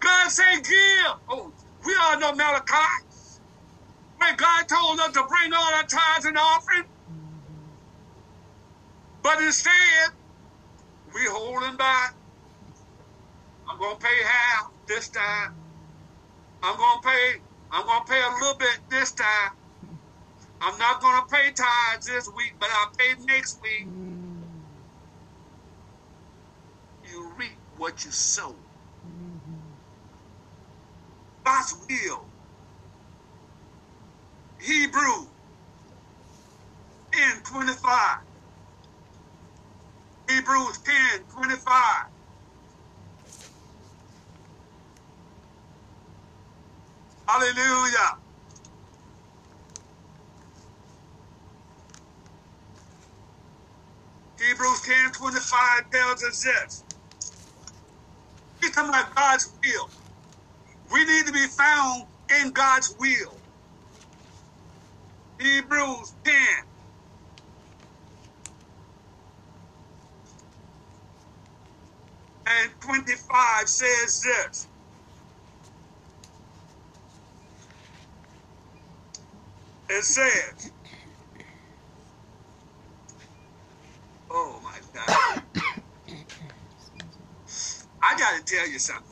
[0.00, 1.14] God say give.
[1.28, 1.52] Oh,
[1.86, 2.74] we all know Malachi.
[4.18, 6.84] When God told us to bring all our tithes and offering.
[9.22, 10.10] But instead,
[11.14, 12.14] we holding back.
[13.72, 15.50] I'm gonna pay half this time.
[16.62, 17.32] I'm gonna pay,
[17.72, 19.52] I'm gonna pay a little bit this time.
[20.60, 23.88] I'm not gonna pay tithes this week, but I'll pay next week.
[27.04, 28.58] You reap what you sow.
[31.46, 32.30] God's will.
[34.60, 35.28] Hebrew
[37.14, 38.18] 10 25.
[40.30, 42.04] Hebrews 10 25.
[47.28, 48.12] Hallelujah.
[54.40, 56.84] Hebrews 10 25 tells us this.
[58.62, 59.88] He's talking about God's will.
[60.92, 62.04] We need to be found
[62.42, 63.42] in God's will.
[65.40, 66.34] Hebrews 10.
[72.48, 74.68] And 25 says this.
[79.92, 80.72] It says,
[84.30, 85.18] Oh my God.
[88.02, 89.04] I got to tell you something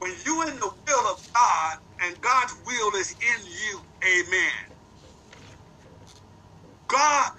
[0.00, 4.52] when you in the will of God and God's will is in you, amen.
[6.88, 7.30] God,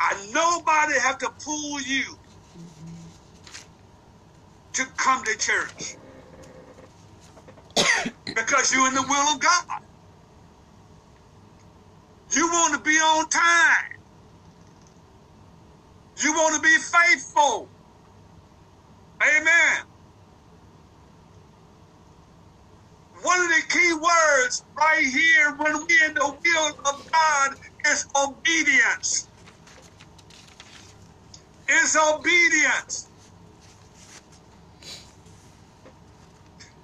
[0.00, 2.18] I nobody have to pull you
[4.74, 5.98] to come to church
[8.26, 9.83] because you're in the will of God.
[12.34, 13.84] You want to be on time.
[16.22, 17.72] You want to be faithful.
[19.22, 19.78] Amen.
[23.22, 27.52] One of the key words right here when we're in the will of God
[27.88, 29.30] is obedience.
[31.70, 33.10] Is obedience.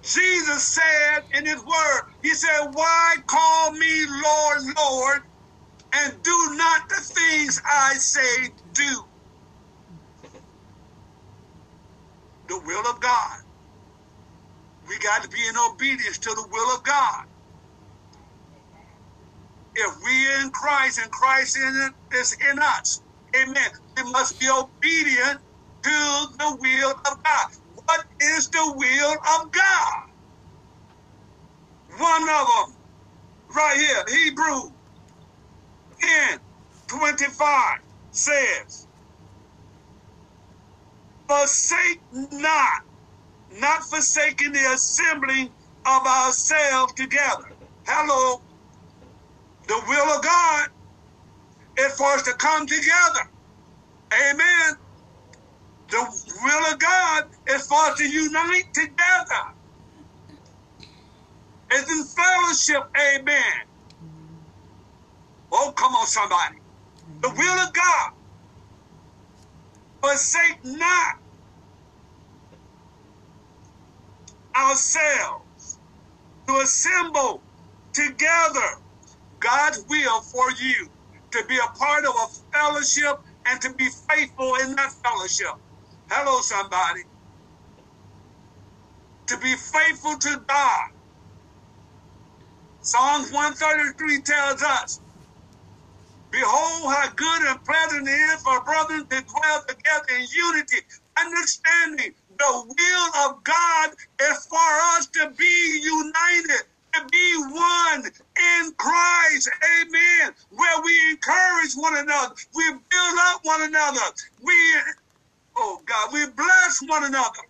[0.05, 5.21] Jesus said in his word, he said, why call me Lord, Lord,
[5.95, 9.05] and do not the things I say do.
[12.49, 13.39] The will of God.
[14.89, 17.25] We got to be in obedience to the will of God.
[19.77, 23.03] If we in Christ and Christ in is in us,
[23.37, 25.41] amen, we must be obedient
[25.85, 27.47] to the will of God.
[27.87, 30.03] What is the will of God?
[31.99, 32.77] One of them,
[33.57, 34.73] right here, Hebrew
[36.01, 36.41] 10
[36.89, 37.79] 25
[38.13, 38.89] says,
[41.29, 42.83] Forsake not,
[43.51, 45.51] not forsaking the assembling
[45.87, 47.53] of ourselves together.
[47.87, 48.43] Hello.
[49.69, 50.69] The will of God
[51.81, 53.31] is for us to come together.
[54.15, 54.75] Amen.
[55.91, 55.99] The
[56.45, 59.45] will of God is for us to unite together.
[61.73, 62.91] It's in fellowship.
[63.19, 63.70] Amen.
[65.53, 66.57] Oh, come on, somebody.
[67.23, 68.11] The will of God.
[70.03, 71.15] Forsake not
[74.57, 75.81] ourselves
[76.49, 77.45] to assemble
[77.95, 78.69] together
[79.41, 80.89] God's will for you
[81.33, 82.29] to be a part of a
[82.59, 85.55] fellowship and to be faithful in that fellowship.
[86.11, 87.03] Hello, somebody.
[89.29, 90.83] To be faithful to God.
[92.81, 95.01] Psalms 133 tells us,
[96.33, 100.79] Behold, how good and pleasant it is for brothers to dwell together in unity,
[101.19, 103.91] understanding the will of God
[104.23, 106.65] is for us to be united,
[106.95, 109.51] to be one in Christ.
[109.83, 110.35] Amen.
[110.51, 114.07] Where we encourage one another, we build up one another,
[114.43, 114.55] we,
[115.59, 117.45] oh God, we bless one another.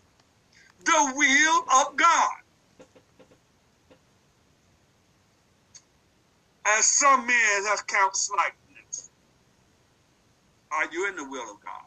[0.85, 2.31] The will of God.
[6.67, 8.60] As some men have count slackness.
[10.73, 11.87] Are you in the will of God?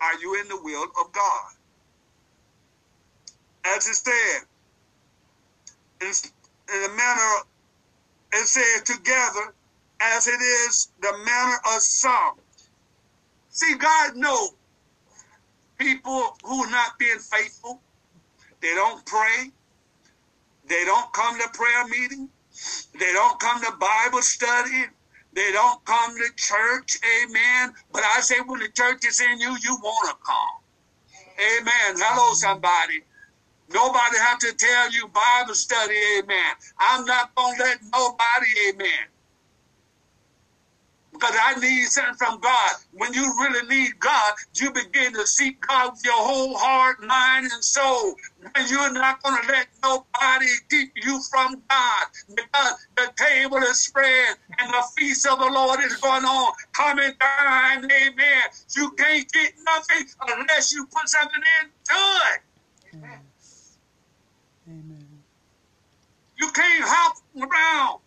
[0.00, 1.52] Are you in the will of God?
[3.64, 4.46] As it said,
[6.00, 6.08] in,
[6.74, 7.44] in the manner,
[8.32, 9.54] it said together,
[10.00, 12.34] as it is the manner of some.
[13.50, 14.50] See, God knows
[15.78, 17.80] people who are not being faithful.
[18.60, 19.50] They don't pray.
[20.66, 22.28] They don't come to prayer meeting.
[22.98, 24.84] They don't come to Bible study.
[25.32, 26.98] They don't come to church.
[27.22, 27.72] Amen.
[27.92, 30.60] But I say when the church is in you, you want to come.
[31.38, 31.96] Amen.
[31.96, 32.34] Hello, mm-hmm.
[32.34, 33.02] somebody.
[33.72, 35.94] Nobody have to tell you Bible study.
[36.18, 36.54] Amen.
[36.78, 38.46] I'm not going to let nobody.
[38.68, 39.06] Amen
[41.20, 42.70] because I need something from God.
[42.92, 47.50] When you really need God, you begin to seek God with your whole heart, mind,
[47.52, 48.14] and soul.
[48.54, 53.84] And you're not going to let nobody keep you from God because the table is
[53.84, 54.36] spread
[54.72, 56.52] the feast of the Lord is going on.
[56.72, 58.42] Coming down, amen.
[58.76, 62.00] You can't get nothing unless you put something into
[62.34, 62.40] it.
[62.94, 63.20] Amen.
[64.68, 65.08] Amen.
[66.36, 68.00] You can't hop around.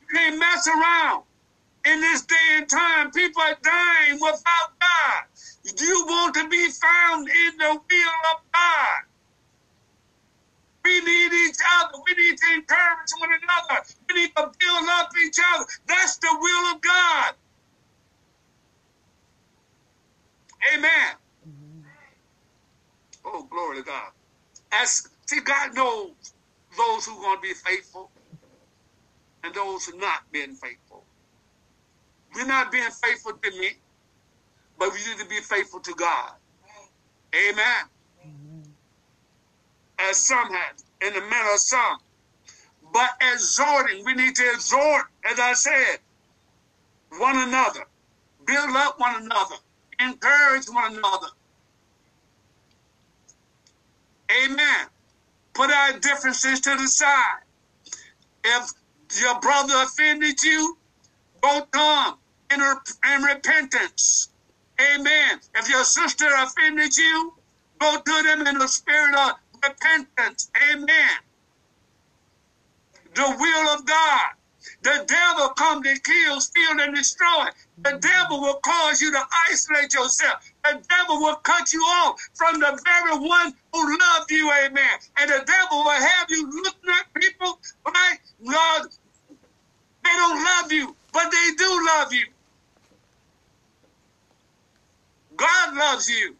[0.00, 1.24] You can't mess around
[1.84, 5.22] in this day and time, people are dying without God.
[5.78, 9.13] You want to be found in the will of God.
[10.84, 11.98] We need each other.
[12.06, 13.82] We need to encourage one another.
[14.08, 15.66] We need to build up each other.
[15.86, 17.34] That's the will of God.
[20.74, 21.14] Amen.
[21.48, 21.80] Mm-hmm.
[23.26, 24.10] Oh, glory to God.
[24.72, 26.12] As see, God knows
[26.76, 28.10] those who are going to be faithful
[29.44, 31.04] and those who are not being faithful.
[32.34, 33.70] We're not being faithful to me,
[34.78, 36.32] but we need to be faithful to God.
[37.34, 37.54] Amen.
[37.54, 37.84] Amen.
[39.98, 41.98] As some have, in the manner of some.
[42.92, 45.98] But exhorting, we need to exhort, as I said,
[47.18, 47.84] one another,
[48.46, 49.56] build up one another,
[50.00, 51.28] encourage one another.
[54.44, 54.86] Amen.
[55.54, 57.42] Put our differences to the side.
[58.44, 58.70] If
[59.20, 60.76] your brother offended you,
[61.40, 62.14] go to him
[62.50, 64.28] and, and repentance.
[64.80, 65.40] Amen.
[65.54, 67.34] If your sister offended you,
[67.78, 69.32] go to them in the spirit of
[69.68, 70.50] repentance.
[70.72, 71.18] Amen.
[73.14, 74.26] The will of God.
[74.82, 77.46] The devil come to kill, steal, and destroy.
[77.82, 80.42] The devil will cause you to isolate yourself.
[80.64, 84.98] The devil will cut you off from the very one who loved you, amen.
[85.18, 88.86] And the devil will have you looking at people like, God,
[90.02, 92.26] they don't love you, but they do love you.
[95.36, 96.36] God loves you.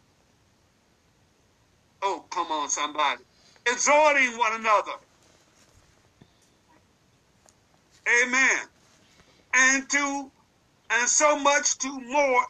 [2.04, 3.22] Oh, come on, somebody.
[3.66, 4.92] Exhorting one another.
[8.24, 8.58] Amen.
[9.54, 10.32] And to
[10.90, 12.42] and so much to more.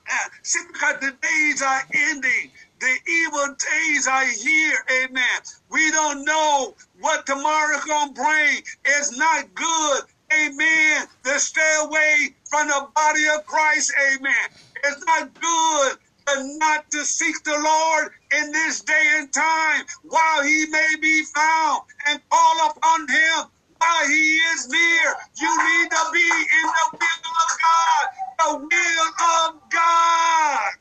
[0.42, 2.52] See, because the days are ending.
[2.80, 4.76] The evil days are here.
[5.04, 5.40] Amen.
[5.70, 8.62] We don't know what tomorrow's to bring.
[8.84, 10.02] It's not good.
[10.34, 11.06] Amen.
[11.24, 13.92] To stay away from the body of Christ.
[14.14, 14.48] Amen.
[14.84, 20.42] It's not good to not to seek the Lord in this day and time while
[20.42, 23.44] he may be found and call upon him
[23.78, 25.14] while he is near.
[25.40, 28.06] You need to be in the will of God.
[28.38, 29.08] The will
[29.46, 30.72] of God.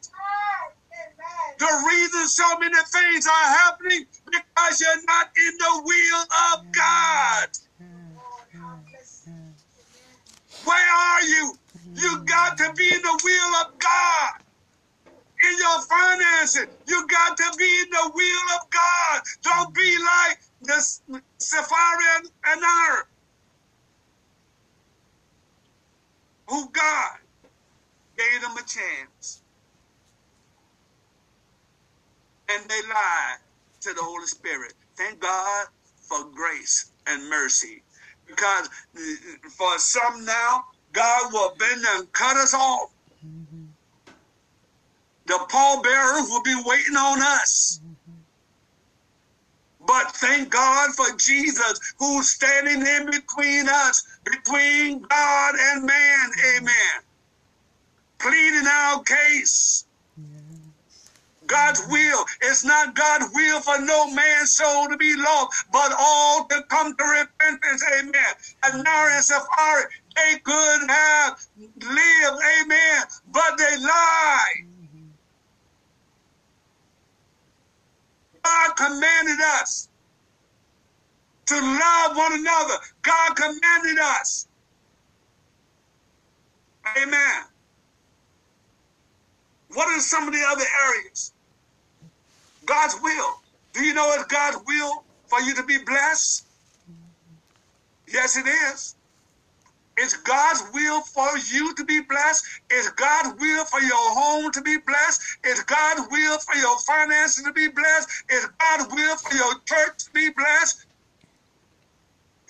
[1.60, 6.22] The reason so many things are happening because you're not in the will
[6.54, 7.50] of God.
[10.66, 11.56] Where are you?
[11.96, 13.73] You got to be in the will of.
[15.94, 19.22] In finances, you got to be in the will of God.
[19.44, 22.30] Don't be like the Sapphira and
[22.62, 22.98] Anar,
[26.50, 27.18] who God
[28.18, 29.44] gave them a chance.
[32.52, 33.38] And they lied
[33.82, 34.74] to the Holy Spirit.
[34.98, 35.68] Thank God
[36.08, 37.84] for grace and mercy.
[38.28, 39.02] Because uh,
[39.58, 40.64] for some now,
[40.94, 42.90] God will bend and cut us off.
[45.26, 47.80] The pallbearers will be waiting on us.
[49.86, 56.32] But thank God for Jesus who's standing in between us, between God and man.
[56.56, 57.02] Amen.
[58.20, 59.86] Pleading our case.
[61.46, 62.24] God's will.
[62.42, 66.96] It's not God's will for no man's soul to be lost, but all to come
[66.96, 67.84] to repentance.
[68.00, 68.34] Amen.
[68.64, 72.42] And now in Sapphira, they could have lived.
[72.62, 73.04] Amen.
[73.32, 74.73] But they lied.
[78.44, 79.90] God commanded us
[81.46, 82.76] to love one another.
[83.02, 84.48] God commanded us.
[87.02, 87.44] Amen.
[89.74, 91.34] What are some of the other areas?
[92.66, 93.42] God's will.
[93.74, 96.46] Do you know it's God's will for you to be blessed?
[98.08, 98.96] Yes, it is.
[99.98, 102.46] It's God's will for you to be blessed.
[102.72, 105.22] It's God's will for your home to be blessed.
[105.44, 108.10] It's God's will for your finances to be blessed.
[108.30, 110.88] It's God's will for your church to be blessed.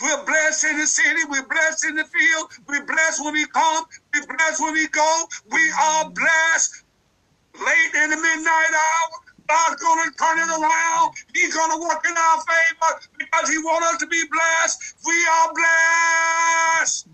[0.01, 1.21] We're blessed in the city.
[1.29, 2.51] We're blessed in the field.
[2.67, 3.85] We're blessed when we come.
[4.13, 5.25] We're blessed when we go.
[5.51, 6.85] We are blessed
[7.55, 9.11] late in the midnight hour.
[9.49, 11.13] God's going to turn it around.
[11.35, 14.95] He's going to work in our favor because he wants us to be blessed.
[15.05, 17.07] We are blessed.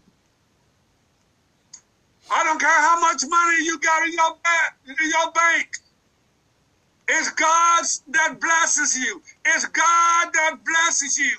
[2.32, 5.00] I don't care how much money you got in your bank.
[5.00, 5.78] In your bank.
[7.08, 9.22] It's God that blesses you.
[9.46, 11.38] It's God that blesses you.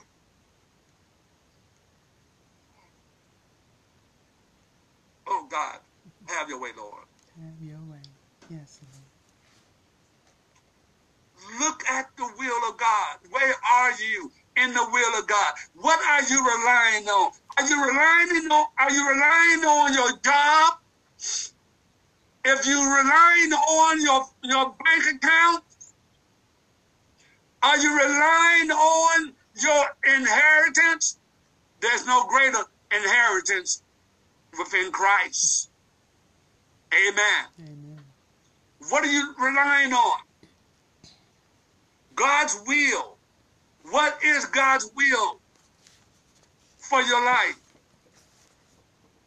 [5.28, 5.78] Oh God,
[6.26, 7.04] have your way, Lord.
[7.40, 8.02] Have your way.
[8.50, 8.94] Yes, Lord.
[11.60, 13.18] Look at the will of God.
[13.30, 14.32] Where are you
[14.62, 15.54] in the will of God?
[15.74, 17.32] What are you relying on?
[17.58, 20.74] Are you relying on are you relying on your job?
[22.44, 25.62] If you're relying on your, your bank account,
[27.62, 29.32] are you relying on
[29.62, 29.84] your
[30.16, 31.18] inheritance?
[31.80, 33.82] There's no greater inheritance
[34.58, 35.68] within Christ.
[36.94, 37.46] Amen.
[37.60, 38.00] Amen.
[38.88, 40.18] What are you relying on?
[42.14, 43.18] God's will.
[43.84, 45.42] What is God's will
[46.78, 47.56] for your life?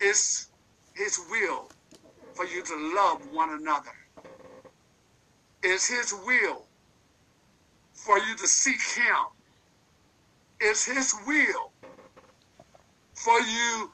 [0.02, 0.52] It's
[0.96, 1.74] His will
[2.36, 3.92] for you to love one another.
[5.64, 6.70] It's His will
[7.96, 9.16] for you to seek Him.
[10.62, 11.74] It's His will
[13.16, 13.92] for you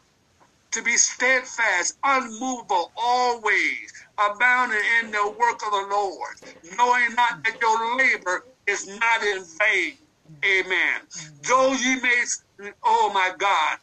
[0.74, 6.36] to be steadfast, unmovable, always abounding in the work of the Lord,
[6.78, 10.09] knowing not that your labor is not in vain.
[10.46, 11.02] Amen.
[11.48, 12.24] Though ye may,
[12.84, 13.78] oh my God.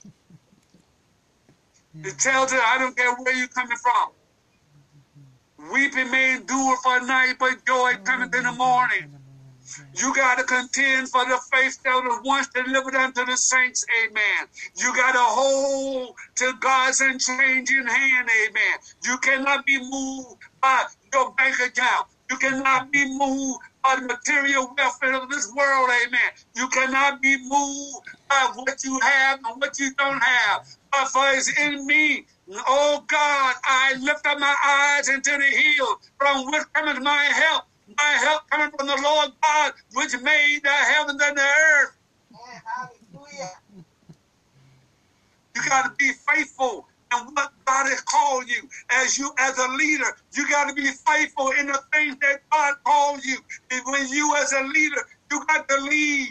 [2.05, 4.13] It tells it, I don't care where you're coming from.
[5.73, 9.07] Weeping may endure for a night, but joy cometh in the morning.
[9.95, 13.85] You got to contend for the faith that was once delivered unto the saints.
[14.05, 14.47] Amen.
[14.77, 18.29] You got to hold to God's unchanging hand.
[18.49, 18.79] Amen.
[19.05, 22.07] You cannot be moved by your bank account.
[22.31, 25.91] You cannot be moved by the material welfare of this world.
[26.07, 26.31] Amen.
[26.55, 30.67] You cannot be moved by what you have and what you don't have.
[30.91, 32.27] But for it's in me.
[32.67, 37.65] Oh God, I lift up my eyes into the hill from which cometh my help.
[37.97, 41.97] My help coming from the Lord God, which made the heavens and the earth.
[42.65, 43.51] Hallelujah.
[45.55, 48.69] You got to be faithful in what God has called you.
[48.91, 52.75] As you, as a leader, you got to be faithful in the things that God
[52.85, 53.39] called you.
[53.71, 56.29] And when you, as a leader, you got to lead.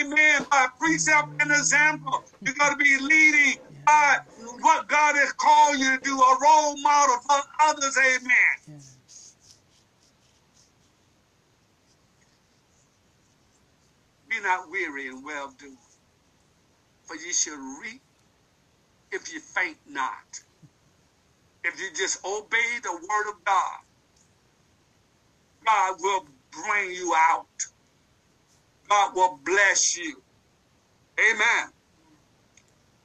[0.00, 0.44] Amen.
[0.50, 4.18] By precept and example, you got to be leading by
[4.60, 7.96] what God has called you to do, a role model for others.
[7.96, 8.80] Amen.
[14.28, 15.78] Be not weary in well doing,
[17.04, 18.02] for you shall reap
[19.12, 20.40] if you faint not.
[21.64, 23.78] If you just obey the word of God,
[25.64, 27.46] God will bring you out.
[28.88, 30.22] God will bless you.
[31.18, 31.68] Amen.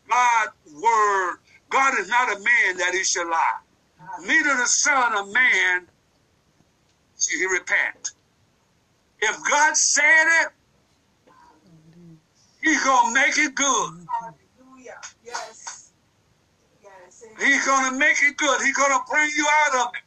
[0.09, 0.51] God's
[0.81, 1.37] word,
[1.69, 3.59] God is not a man that he shall lie.
[4.21, 5.87] Neither the son of man
[7.19, 8.11] shall he repent.
[9.21, 10.47] If God said it,
[12.61, 14.07] he's going to make it good.
[14.21, 14.99] Hallelujah.
[15.25, 15.62] Yes.
[17.39, 18.61] He's going to make it good.
[18.61, 20.01] He's going to bring you out of it.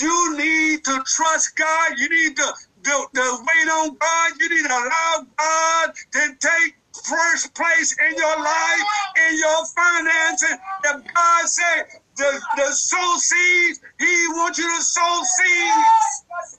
[0.00, 1.98] You need to trust God.
[1.98, 2.52] You need to,
[2.84, 4.32] to, to wait on God.
[4.40, 6.74] You need to allow God to take
[7.04, 8.82] first place in your life,
[9.28, 10.56] in your finances.
[10.84, 11.84] If God said
[12.16, 15.48] the, the sow seeds, He wants you to sow seeds.
[15.48, 16.58] Yes.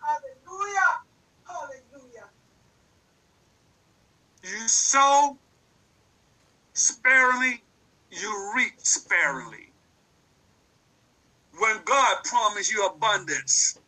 [0.00, 1.00] Hallelujah.
[1.46, 2.28] Hallelujah.
[4.44, 5.38] You sow
[6.74, 7.63] sparingly,
[8.20, 9.70] you reap sparingly.
[11.58, 13.78] When God promised you abundance.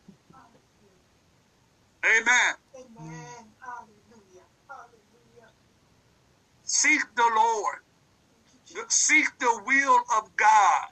[2.05, 2.55] Amen.
[2.75, 3.15] Amen.
[3.59, 4.45] Hallelujah.
[4.69, 5.49] Hallelujah.
[6.63, 7.77] Seek the Lord.
[8.89, 10.87] Seek the will of God.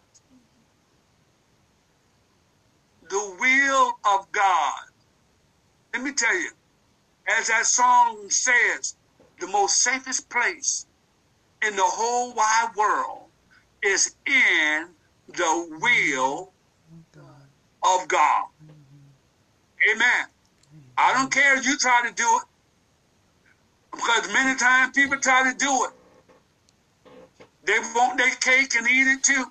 [3.10, 4.74] The will of God.
[5.94, 6.52] Let me tell you,
[7.28, 8.96] as that song says,
[9.40, 10.88] the most safest place
[11.66, 13.25] in the whole wide world
[13.86, 14.88] is in
[15.28, 16.54] the will
[17.84, 18.46] of God.
[19.92, 20.26] Amen.
[20.98, 22.44] I don't care if you try to do it.
[23.92, 25.92] Because many times people try to do it.
[27.66, 29.46] They want their cake and eat it too.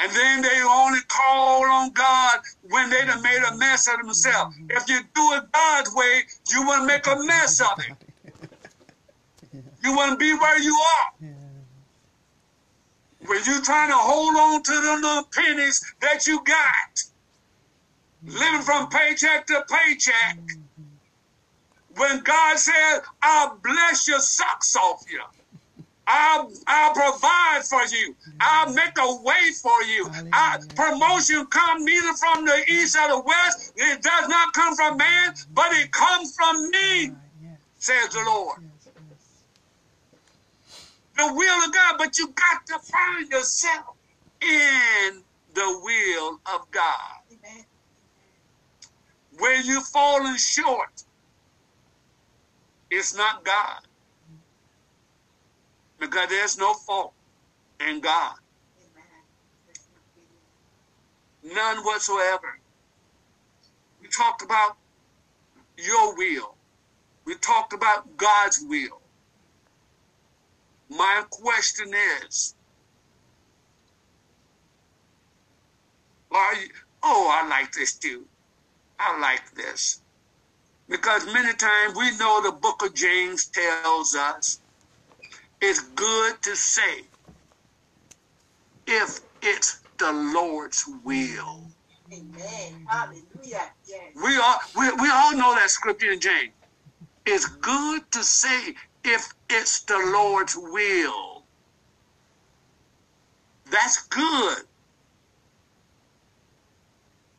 [0.00, 4.56] And then they only call on God when they done made a mess of themselves.
[4.70, 7.96] If you do it God's way, you will make a mess of it.
[9.82, 11.28] You wouldn't be where you are.
[13.28, 17.02] When you're trying to hold on to the little pennies that you got,
[18.24, 20.38] living from paycheck to paycheck.
[21.96, 25.20] When God says, I'll bless your socks off you.
[26.06, 28.16] I'll, I'll provide for you.
[28.40, 30.08] I'll make a way for you.
[30.32, 33.72] I, promotion come neither from the east or the west.
[33.76, 37.10] It does not come from man, but it comes from me,
[37.78, 38.58] says the Lord.
[41.18, 43.96] The will of God, but you got to find yourself
[44.40, 47.20] in the will of God.
[47.32, 47.66] Amen.
[49.38, 51.04] Where you falling short,
[52.90, 53.80] it's not God.
[56.00, 57.14] Because there's no fault
[57.86, 58.36] in God.
[61.44, 62.60] None whatsoever.
[64.00, 64.76] We talked about
[65.78, 66.56] your will.
[67.24, 69.02] We talked about God's will.
[70.90, 72.54] My question is,
[76.32, 76.68] are you,
[77.02, 78.26] oh, I like this too.
[78.98, 80.02] I like this.
[80.88, 84.60] Because many times we know the book of James tells us
[85.60, 87.04] it's good to say
[88.86, 91.66] if it's the Lord's will.
[92.12, 92.86] Amen.
[92.88, 93.72] Hallelujah.
[93.86, 94.12] Yes.
[94.24, 96.54] We all we, we all know that scripture in James.
[97.26, 98.74] It's good to say
[99.04, 101.42] if it's the Lord's will.
[103.70, 104.58] That's good.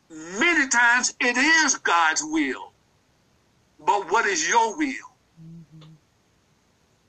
[0.10, 2.74] Many times it is God's will.
[3.80, 4.94] But what is your will?
[5.42, 5.90] Mm-hmm.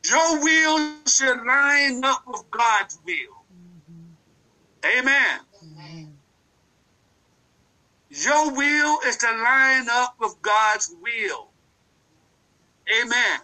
[0.08, 3.44] Your will should line up with God's will.
[3.52, 4.98] Mm-hmm.
[4.98, 5.40] Amen.
[5.62, 6.18] Amen.
[8.10, 11.48] Your will is to line up with God's will.
[13.02, 13.40] Amen.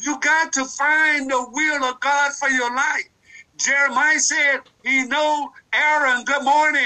[0.00, 3.08] You got to find the will of God for your life.
[3.56, 6.84] Jeremiah said he know Aaron, good morning.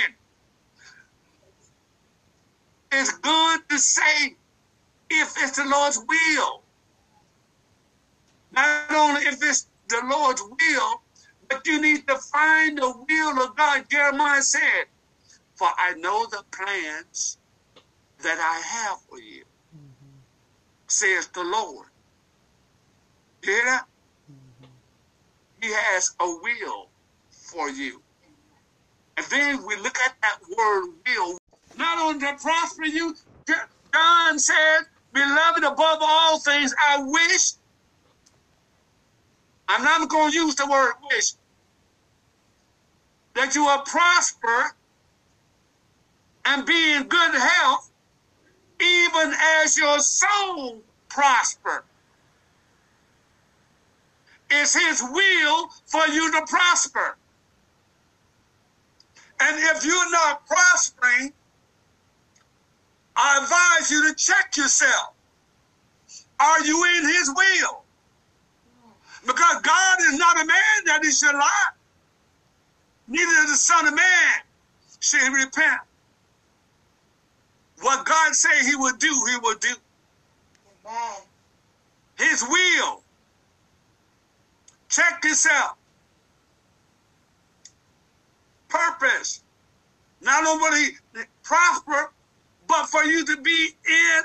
[2.91, 4.37] It's good to say
[5.11, 6.63] if it's the Lord's will.
[8.53, 11.03] Not only if it's the Lord's will,
[11.49, 13.85] but you need to find the will of God.
[13.91, 14.87] Jeremiah said,
[15.55, 17.39] For I know the plans
[18.23, 19.45] that I have for you,
[19.75, 20.19] mm-hmm.
[20.87, 21.89] says the Lord.
[23.43, 23.87] You hear that?
[25.61, 26.89] He has a will
[27.31, 28.03] for you.
[29.17, 31.39] And then we look at that word will,
[31.77, 33.17] not only to prosper you,
[33.47, 34.81] John said,
[35.13, 37.53] Beloved, above all things, I wish.
[39.69, 41.33] I'm not going to use the word wish.
[43.35, 44.75] That you will prosper
[46.45, 47.91] and be in good health,
[48.81, 51.85] even as your soul prosper.
[54.55, 57.17] It's his will for you to prosper.
[59.41, 61.33] And if you're not prospering,
[63.17, 65.15] I advise you to check yourself.
[66.39, 67.83] Are you in his will?
[69.27, 71.69] Because God is not a man that he should lie.
[73.09, 74.41] Neither is the son of man
[75.01, 75.81] should he repent.
[77.81, 79.75] What God say he will do, he will do.
[82.19, 83.02] His will.
[84.93, 85.73] Check yourself.
[88.69, 89.43] Purpose.
[90.21, 90.91] Not only
[91.43, 92.13] prosper,
[92.69, 94.23] but for you to be in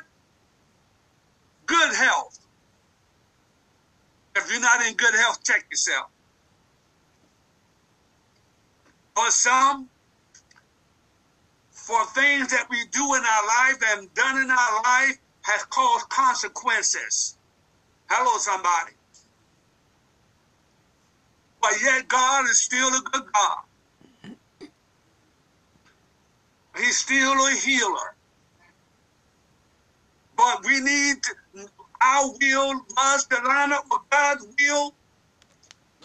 [1.65, 2.39] good health.
[4.35, 6.07] If you're not in good health, check yourself.
[9.15, 9.87] For some,
[11.71, 16.09] for things that we do in our life and done in our life has caused
[16.09, 17.37] consequences.
[18.09, 18.96] Hello, somebody.
[21.61, 24.69] But yet God is still a good God.
[26.77, 28.15] He's still a healer.
[30.35, 31.17] But we need
[32.01, 34.93] our will was to line up with God's will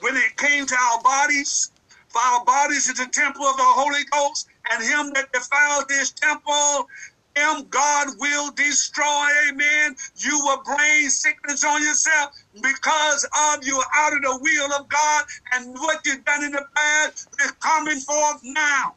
[0.00, 1.70] when it came to our bodies.
[2.08, 6.10] For our bodies is the temple of the Holy Ghost, and him that defiles this
[6.10, 6.88] temple,
[7.34, 9.26] him God will destroy.
[9.48, 9.94] Amen.
[10.16, 12.30] You will bring sickness on yourself
[12.62, 13.24] because
[13.54, 17.28] of you out of the will of God, and what you've done in the past
[17.44, 18.96] is coming forth now.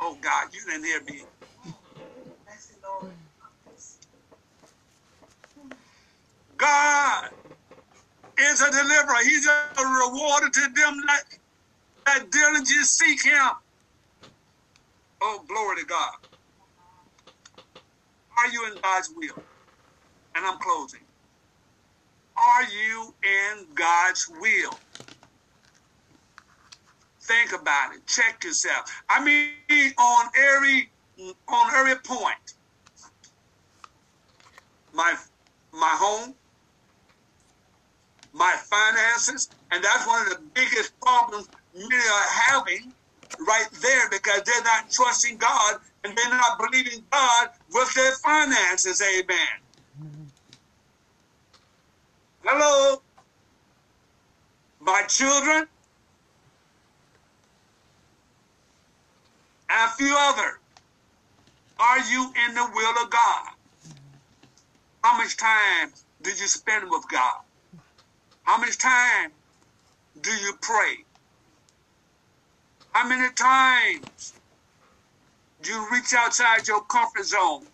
[0.00, 1.22] Oh God, you didn't hear me.
[6.58, 7.24] God
[8.38, 9.22] is a deliverer.
[9.24, 11.22] He's a rewarder to them that,
[12.06, 13.50] that diligently seek him.
[15.22, 16.12] Oh, glory to God.
[18.38, 19.42] Are you in God's will?
[20.34, 21.00] And I'm closing.
[22.36, 24.80] Are you in God's will?
[27.22, 28.06] Think about it.
[28.06, 28.84] Check yourself.
[29.08, 30.92] I mean, on every
[31.48, 32.36] on every point.
[34.92, 35.14] My
[35.72, 36.34] my home,
[38.32, 42.92] my finances, and that's one of the biggest problems many are having
[43.46, 49.02] right there because they're not trusting God and they're not believing God with their finances.
[49.02, 49.38] Amen.
[52.44, 53.02] Hello.
[54.80, 55.66] My children
[59.70, 60.54] and a few others.
[61.78, 63.48] Are you in the will of God?
[65.04, 67.40] How much time did you spend with God?
[68.44, 69.32] How much time
[70.20, 71.05] do you pray?
[72.96, 74.32] How many times
[75.60, 77.66] do you reach outside your comfort zone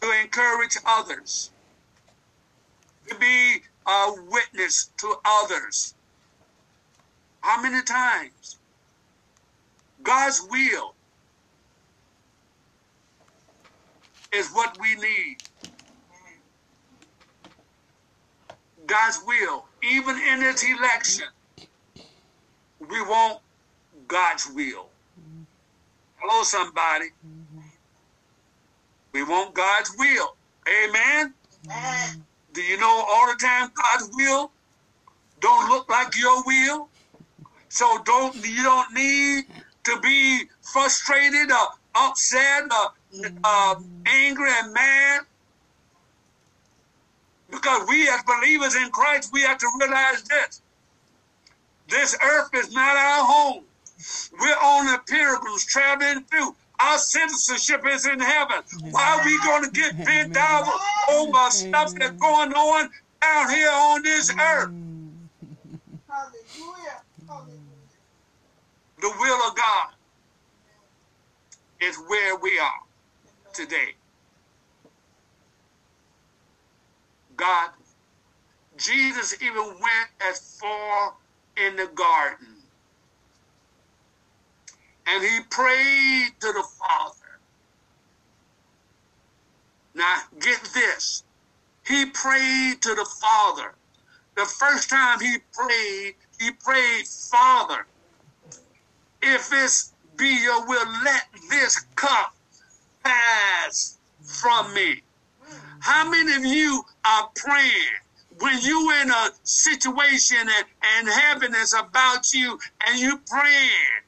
[0.00, 1.50] to encourage others,
[3.10, 3.56] to be
[3.86, 5.94] a witness to others?
[7.42, 8.58] How many times?
[10.02, 10.94] God's will
[14.32, 15.36] is what we need.
[18.86, 21.26] God's will, even in this election,
[22.80, 23.41] we want
[24.12, 24.90] God's will.
[26.18, 27.06] Hello, somebody.
[29.12, 30.36] We want God's will.
[30.68, 31.32] Amen.
[32.52, 34.52] Do you know all the time God's will
[35.40, 36.90] don't look like your will?
[37.70, 39.44] So don't you don't need
[39.84, 45.22] to be frustrated or upset or uh, angry and mad
[47.50, 50.60] because we as believers in Christ we have to realize this:
[51.88, 53.64] this earth is not our home.
[54.40, 56.54] We're on the pilgrims traveling through.
[56.80, 58.62] Our citizenship is in heaven.
[58.90, 60.80] Why are we going to get bent out
[61.10, 62.90] over stuff that's going on
[63.22, 64.70] down here on this earth?
[66.08, 67.02] Hallelujah.
[67.28, 67.58] Hallelujah.
[69.00, 69.88] The will of God
[71.80, 72.80] is where we are
[73.54, 73.94] today.
[77.36, 77.70] God,
[78.76, 81.14] Jesus even went as far
[81.56, 82.51] in the garden
[85.06, 87.38] and he prayed to the Father.
[89.94, 91.24] Now, get this.
[91.86, 93.74] He prayed to the Father
[94.34, 97.86] the first time he prayed, he prayed, Father,
[99.22, 102.34] if it's be your will, let this cup
[103.04, 105.02] pass from me.
[105.80, 107.98] How many of you are praying
[108.38, 114.02] when you in a situation and, and heaven is about you and you praying,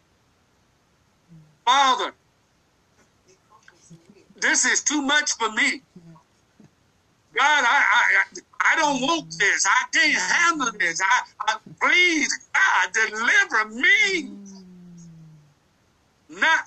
[1.67, 2.15] Father,
[4.37, 5.83] this is too much for me.
[7.37, 8.25] God, I, I,
[8.73, 9.67] I don't want this.
[9.67, 11.01] I can't handle this.
[11.03, 14.31] I, I please, God, deliver me.
[16.31, 16.65] Not,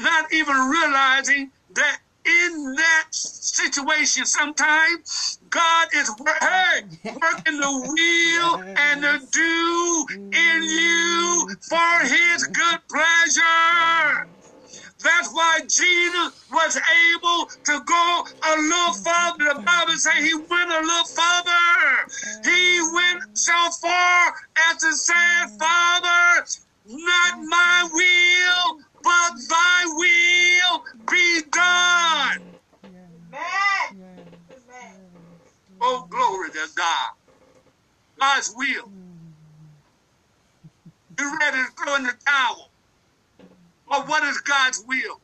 [0.00, 6.10] not even realizing that in that situation, sometimes God is
[6.40, 14.26] hey, working the wheel and the do in you for His good pleasure.
[15.02, 19.54] That's why Jesus was able to go a little further.
[19.54, 22.06] The Bible says he went a little further.
[22.44, 24.34] He went so far
[24.70, 25.14] as to say,
[25.58, 26.46] Father,
[26.86, 32.40] not my will, but thy will be done.
[33.32, 34.02] Amen.
[35.80, 37.10] Oh, glory to God.
[38.18, 38.90] God's will.
[41.20, 42.72] You ready to throw in the towel?
[43.88, 45.20] But what is God's will?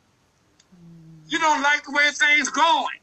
[1.26, 3.00] You don't like the way things going.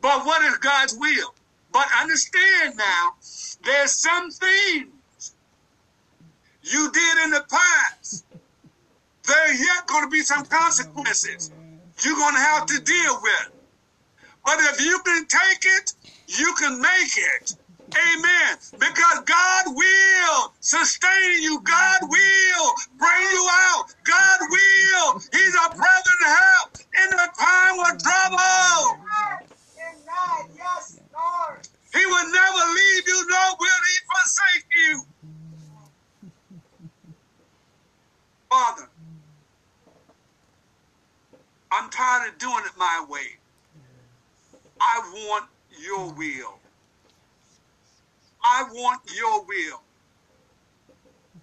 [0.00, 1.32] But what is God's will?
[1.72, 3.12] But understand now,
[3.64, 5.36] there's some things
[6.62, 8.24] you did in the past.
[9.28, 11.50] There yet going to be some consequences
[12.02, 13.50] you're going to have to deal with.
[14.44, 15.92] But if you can take it,
[16.26, 17.52] you can make it.
[17.92, 18.56] Amen.
[18.78, 21.60] Because God will sustain you.
[21.62, 23.84] God will bring you out.
[24.04, 25.20] God will.
[25.32, 29.04] He's a present help in the time of trouble.
[30.56, 31.68] Yes, Lord.
[31.92, 35.04] He will never leave you, nor will he forsake you.
[38.50, 38.88] Father,
[41.70, 43.38] I'm tired of doing it my way.
[44.80, 45.46] I want
[45.82, 46.58] your will.
[48.42, 49.82] I want your will.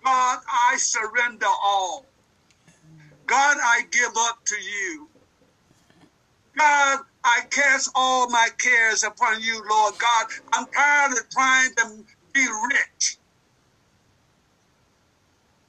[0.03, 2.05] God, I surrender all.
[3.28, 5.09] God, I give up to you.
[6.57, 10.28] God, I cast all my cares upon you, Lord God.
[10.53, 13.17] I'm tired of trying to be rich.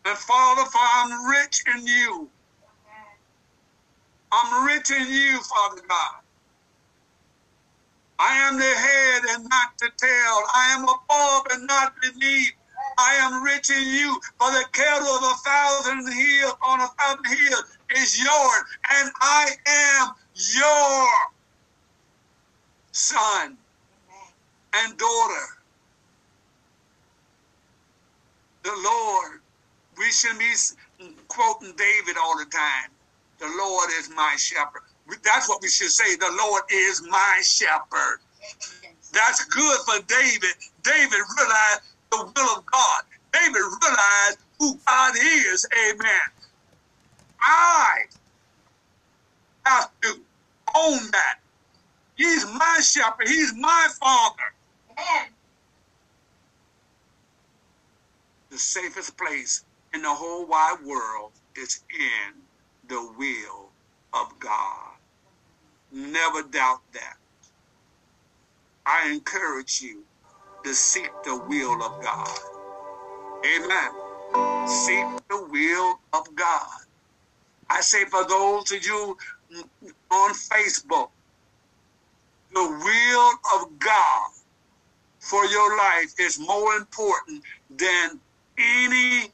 [0.06, 2.30] And Father, for I'm rich in you.
[4.36, 6.20] I'm rich in you, Father God.
[8.18, 10.38] I am the head and not the tail.
[10.54, 12.52] I am above and not beneath.
[12.98, 17.26] I am rich in you, for the cattle of a thousand hills on a thousand
[17.26, 20.08] hills is yours, and I am
[20.54, 21.08] your
[22.92, 23.56] son
[24.74, 25.46] and daughter.
[28.64, 29.40] The Lord,
[29.98, 30.52] we should be
[31.28, 32.90] quoting David all the time.
[33.38, 34.82] The Lord is my shepherd.
[35.24, 36.16] That's what we should say.
[36.16, 38.20] The Lord is my shepherd.
[39.12, 40.54] That's good for David.
[40.82, 41.80] David realized
[42.10, 43.02] the will of God.
[43.32, 45.66] David realized who God is.
[45.90, 46.20] Amen.
[47.40, 47.98] I
[49.66, 50.20] have to
[50.76, 51.38] own that.
[52.16, 53.28] He's my shepherd.
[53.28, 54.54] He's my father.
[54.92, 55.28] Amen.
[58.50, 59.64] The safest place
[59.94, 62.34] in the whole wide world is in
[62.88, 63.72] the will
[64.14, 64.94] of God.
[65.92, 67.16] Never doubt that.
[68.86, 70.04] I encourage you
[70.64, 72.28] to seek the will of God.
[73.46, 73.90] Amen.
[74.68, 76.66] Seek the will of God.
[77.70, 79.16] I say for those of you
[80.12, 81.10] on Facebook,
[82.52, 83.32] the will
[83.62, 84.28] of God
[85.20, 88.20] for your life is more important than
[88.58, 89.32] anything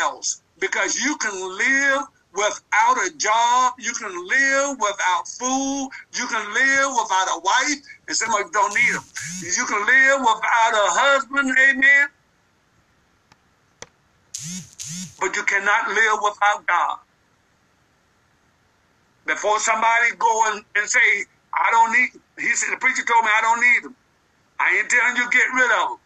[0.00, 6.54] else because you can live without a job, you can live without food, you can
[6.54, 9.04] live without a wife, and some of you don't need them.
[9.42, 12.08] You can live without a husband, amen.
[15.20, 16.98] But you cannot live without God.
[19.26, 23.30] Before somebody go and, and say, I don't need, he said, the preacher told me
[23.34, 23.96] I don't need them.
[24.58, 25.98] I ain't telling you get rid of them.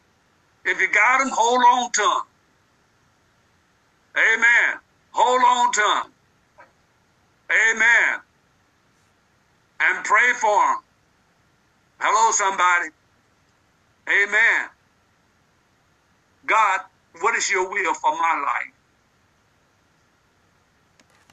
[0.65, 2.34] If you got them, hold on to them.
[4.17, 4.79] Amen.
[5.13, 6.13] Hold on to them.
[7.51, 8.21] Amen.
[9.81, 10.79] And pray for them.
[12.01, 12.91] Hello, somebody.
[14.09, 14.69] Amen.
[16.47, 16.81] God,
[17.21, 18.73] what is your will for my life?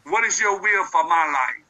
[0.05, 1.65] What is your will for my life?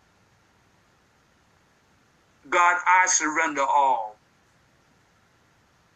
[2.50, 4.16] God, I surrender all.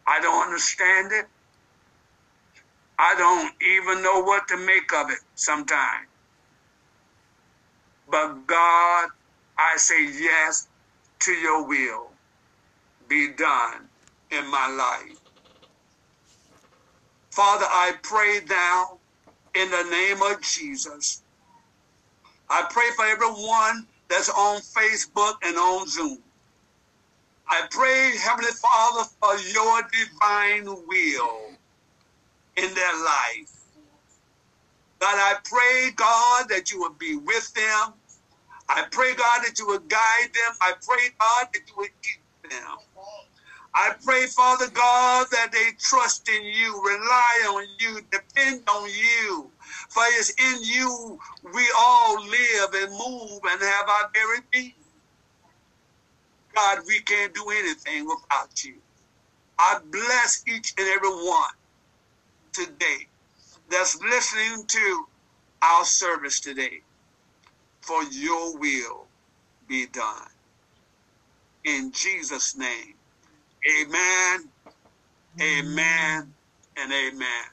[0.07, 1.25] I don't understand it.
[2.99, 6.07] I don't even know what to make of it sometimes.
[8.09, 9.09] But God,
[9.57, 10.67] I say yes
[11.21, 12.11] to your will
[13.07, 13.89] be done
[14.31, 15.17] in my life.
[17.31, 18.99] Father, I pray now
[19.55, 21.23] in the name of Jesus.
[22.49, 26.19] I pray for everyone that's on Facebook and on Zoom.
[27.49, 31.54] I pray, Heavenly Father, for your divine will
[32.57, 33.51] in their life.
[34.99, 37.93] God, I pray, God, that you would be with them.
[38.69, 40.55] I pray, God, that you would guide them.
[40.61, 42.77] I pray, God, that you would keep them.
[43.75, 49.51] I pray, Father God, that they trust in you, rely on you, depend on you.
[49.89, 51.19] For it's in you
[51.53, 54.73] we all live and move and have our very being.
[56.55, 58.75] God, we can't do anything without you.
[59.59, 61.51] I bless each and every one
[62.55, 63.07] today
[63.69, 65.05] that's listening to
[65.63, 66.81] our service today.
[67.81, 69.09] For your will
[69.67, 70.27] be done.
[71.65, 72.95] In Jesus' name,
[73.81, 74.51] amen,
[75.41, 76.33] amen,
[76.77, 77.45] and amen.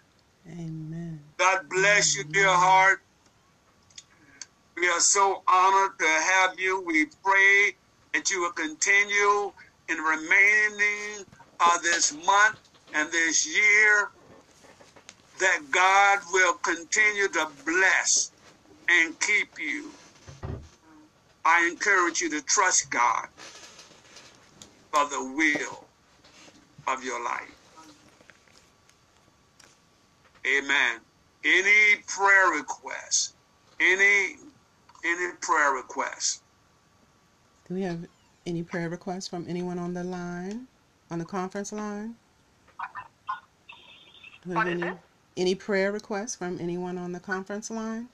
[0.49, 1.20] Amen.
[1.39, 3.01] God bless you, dear heart.
[4.77, 6.83] We are so honored to have you.
[6.87, 7.77] We pray
[8.15, 9.53] that you will continue
[9.89, 11.27] in remaining
[11.61, 12.57] of this month
[12.95, 14.11] and this year,
[15.43, 18.32] that God will continue to bless
[18.90, 19.98] and keep you.
[21.44, 23.28] I encourage you to trust God
[24.93, 25.90] for the will
[26.89, 27.56] of your life.
[30.47, 31.01] Amen.
[31.44, 33.36] Any prayer requests,
[33.81, 34.36] any
[35.05, 36.43] any prayer requests.
[37.69, 38.06] Do we have
[38.47, 40.69] any prayer requests from anyone on the line,
[41.10, 42.16] on the conference line?
[44.43, 44.98] Do we have What is any, it?
[45.36, 48.10] Any prayer requests from anyone on the conference line?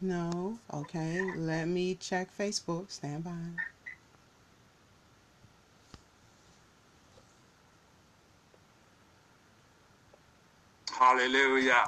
[0.00, 0.60] No?
[0.72, 1.32] Okay.
[1.32, 2.90] Let me check Facebook.
[2.92, 3.54] Stand by.
[10.90, 11.86] Hallelujah.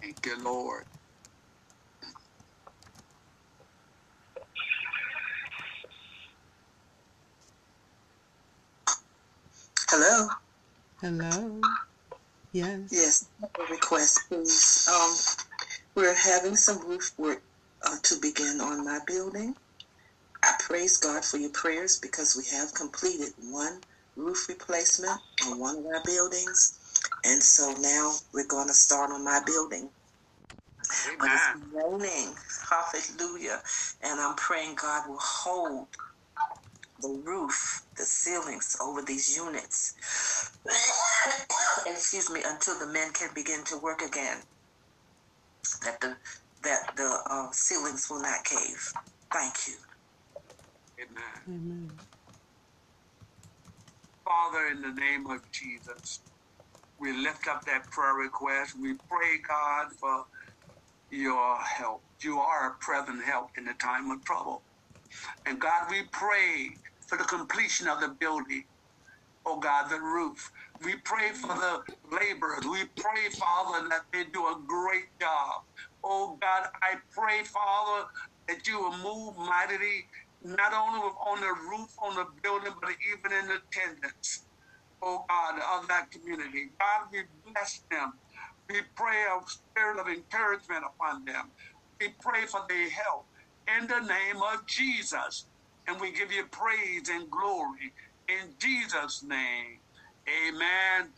[0.00, 0.84] Thank you, Lord.
[9.90, 10.28] Hello.
[11.00, 11.60] Hello?
[12.52, 12.80] Yes.
[12.92, 14.86] Yes, a request, please.
[14.92, 15.14] Um,
[15.96, 17.42] we're having some roof work
[17.86, 19.54] uh, to begin on my building.
[20.44, 23.80] I praise God for your prayers because we have completed one
[24.16, 26.78] roof replacement on one of our buildings.
[27.24, 29.90] And so now we're going to start on my building.
[31.18, 31.30] But Amen.
[31.32, 32.34] it's raining.
[32.70, 33.62] Hallelujah.
[34.02, 35.88] And I'm praying God will hold
[36.98, 39.94] the roof, the ceilings over these units.
[41.86, 44.44] Excuse me, until the men can begin to work again.
[45.84, 46.18] That the
[46.62, 48.82] that the uh, ceilings will not cave.
[49.32, 49.78] Thank you.
[51.00, 51.42] Amen.
[51.48, 52.08] Amen.
[54.24, 56.24] Father, in the name of Jesus,
[56.98, 58.76] we lift up that prayer request.
[58.80, 60.26] We pray, God, for
[61.10, 62.04] your help.
[62.22, 64.64] You are a present help in the time of trouble.
[65.46, 66.78] And God, we pray
[67.08, 68.64] for the completion of the building.
[69.46, 70.50] Oh God, the roof.
[70.84, 71.82] We pray for the
[72.12, 72.64] laborers.
[72.66, 75.62] We pray, Father, that they do a great job.
[76.04, 78.06] Oh God, I pray, Father,
[78.48, 80.06] that you will move mightily,
[80.42, 84.46] not only on the roof on the building, but even in attendance.
[85.02, 86.70] Oh God, of that community.
[86.80, 88.14] God, we bless them.
[88.70, 91.52] We pray a spirit of encouragement upon them.
[92.00, 93.26] We pray for their help
[93.80, 95.48] in the name of Jesus.
[95.88, 97.94] And we give you praise and glory
[98.28, 99.82] in Jesus' name.
[100.28, 101.14] Amen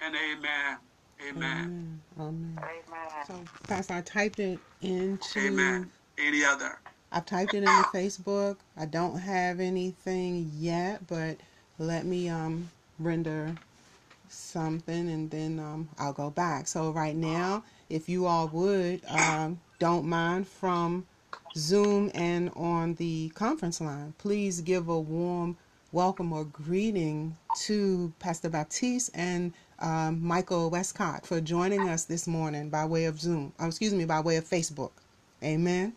[0.00, 0.78] and amen.
[1.22, 1.72] Amen.
[1.76, 2.04] Amen.
[2.18, 2.70] Amen.
[2.70, 3.26] Amen.
[3.26, 5.38] So, Pastor, I typed it into.
[5.38, 5.92] Amen.
[6.18, 6.82] Any other?
[7.12, 8.62] I've typed it into Facebook.
[8.76, 11.42] I don't have anything yet, but
[11.78, 13.60] let me um render
[14.28, 16.68] something and then um I'll go back.
[16.68, 21.08] So right now, if you all would um don't mind from
[21.58, 25.58] Zoom and on the conference line, please give a warm
[25.92, 32.70] welcome or greeting to Pastor Baptiste and um, Michael Westcott for joining us this morning
[32.70, 33.52] by way of Zoom.
[33.60, 34.92] Oh, excuse me, by way of Facebook.
[35.42, 35.94] Amen.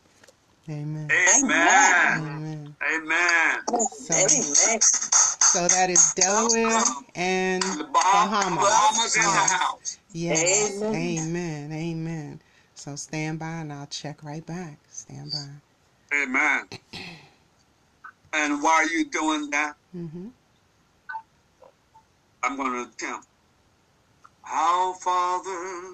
[0.69, 1.09] Amen.
[1.11, 2.23] Amen.
[2.23, 2.75] Amen.
[2.83, 3.59] Amen.
[3.91, 4.79] So, Amen.
[4.81, 6.83] so that is Delaware
[7.15, 7.63] and
[7.93, 9.15] Bahamas, Bahamas.
[9.15, 9.51] In the Yes.
[9.51, 9.97] house.
[10.13, 10.83] Yes.
[10.83, 10.95] Amen.
[10.95, 11.71] Amen.
[11.73, 12.41] Amen.
[12.75, 14.79] So stand by and I'll check right back.
[15.11, 16.17] Stand by.
[16.23, 16.67] Amen.
[18.33, 20.29] And while you're doing that, Mm-hmm.
[22.43, 23.27] I'm going to attempt.
[24.51, 25.93] Our Father,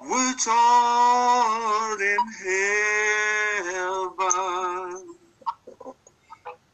[0.00, 4.14] which art in heaven,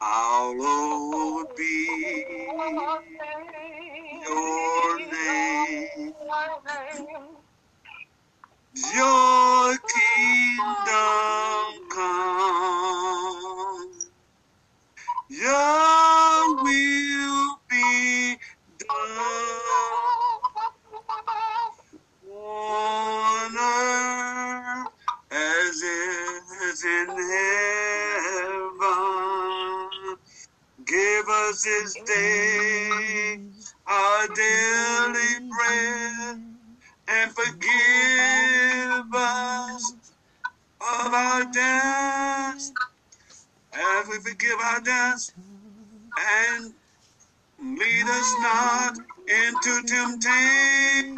[0.01, 2.25] hallowed be
[4.27, 6.15] your name.
[8.75, 10.65] Your kingdom
[11.95, 13.91] come.
[15.31, 18.37] Your will be
[18.79, 19.61] done
[22.33, 24.89] on earth
[25.33, 25.83] as
[26.85, 27.09] in
[30.01, 30.17] heaven.
[30.87, 33.41] Give us this day
[33.87, 36.54] our daily bread
[37.09, 37.71] and forgive
[39.15, 39.95] us
[40.81, 42.73] of our debts.
[43.73, 45.33] As we forgive our debts
[46.19, 46.75] and
[47.61, 48.99] lead us not
[49.29, 51.17] into temptation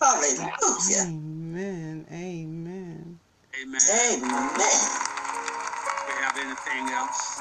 [0.00, 1.31] Hallelujah.
[1.52, 2.06] Amen.
[2.10, 3.20] Amen.
[3.60, 3.80] Amen.
[3.92, 4.22] Amen.
[5.92, 7.31] Do you have anything else?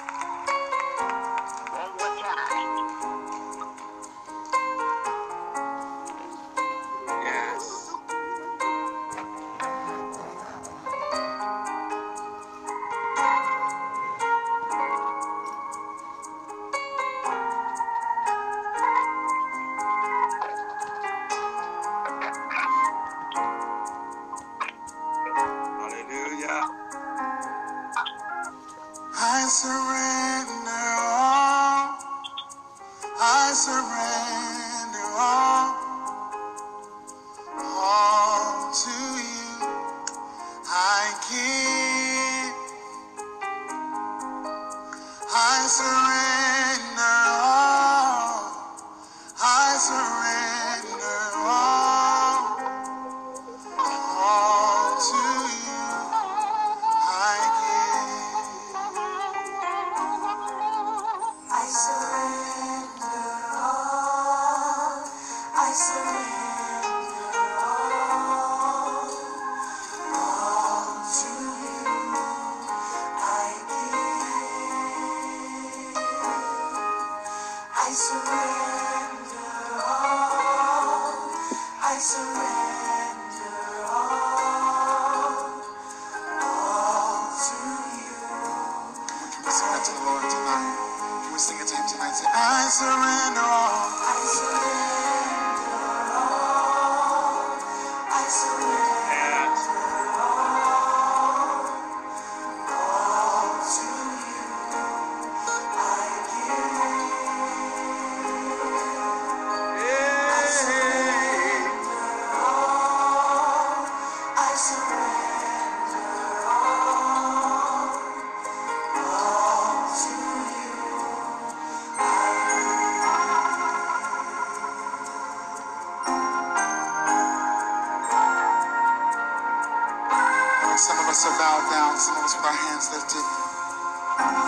[132.10, 133.26] Down, some with our hands lifted.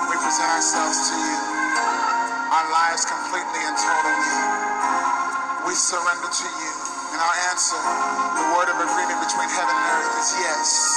[0.09, 1.37] We present ourselves to you,
[2.49, 4.33] our lives completely and totally.
[5.67, 6.71] We surrender to you.
[7.13, 10.92] And our answer, the word of agreement between heaven and earth is yes.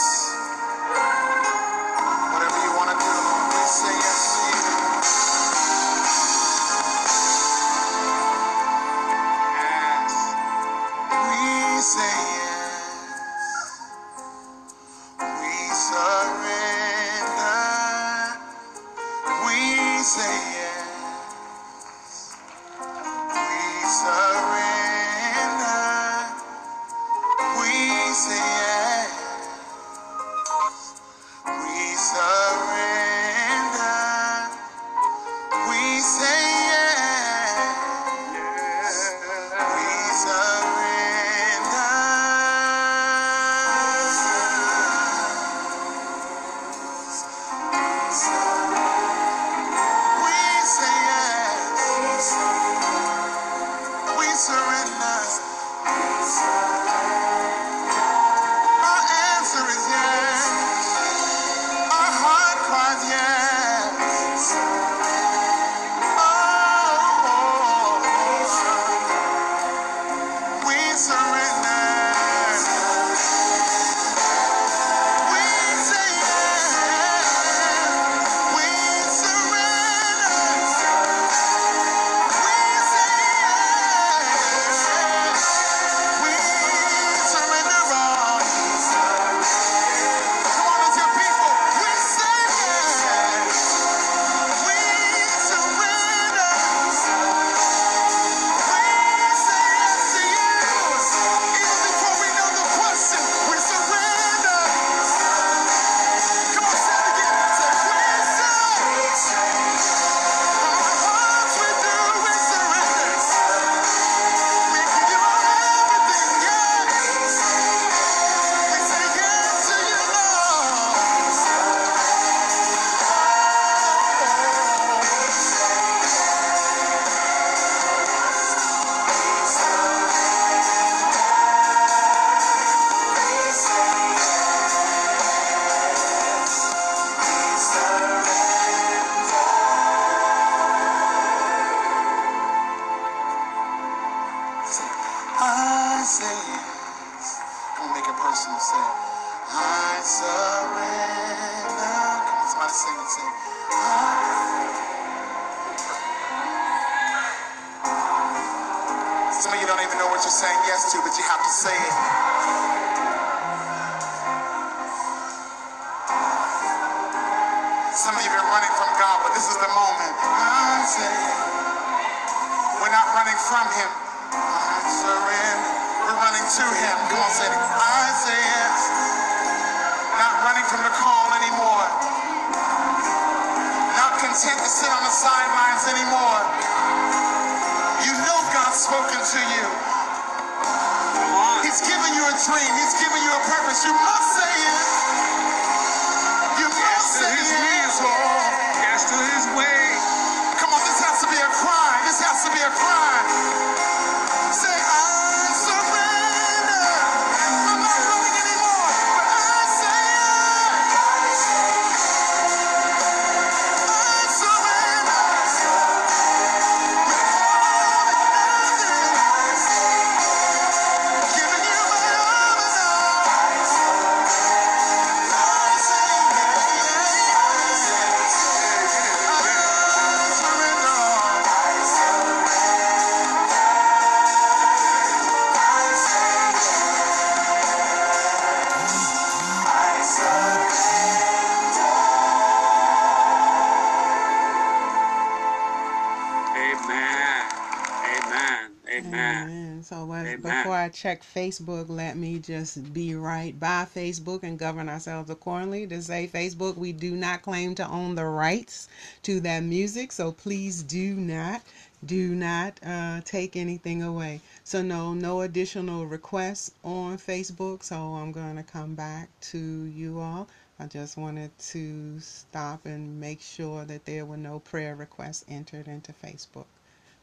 [251.07, 255.87] Check Facebook, let me just be right by Facebook and govern ourselves accordingly.
[255.87, 258.89] To say Facebook, we do not claim to own the rights
[259.23, 261.63] to that music, so please do not,
[262.05, 264.41] do not uh, take anything away.
[264.65, 267.85] So no, no additional requests on Facebook.
[267.85, 270.49] So I'm going to come back to you all.
[270.81, 275.87] I just wanted to stop and make sure that there were no prayer requests entered
[275.87, 276.67] into Facebook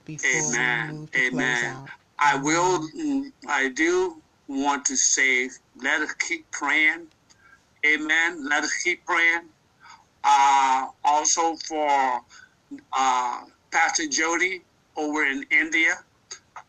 [0.05, 0.95] before we Amen.
[0.95, 1.89] move to close out.
[2.25, 2.87] I will,
[3.49, 5.49] I do want to say,
[5.81, 7.07] let us keep praying.
[7.85, 8.47] Amen.
[8.47, 9.49] Let us keep praying.
[10.23, 12.21] Uh, also for
[12.93, 13.41] uh,
[13.71, 14.61] Pastor Jody
[14.95, 15.95] over in India.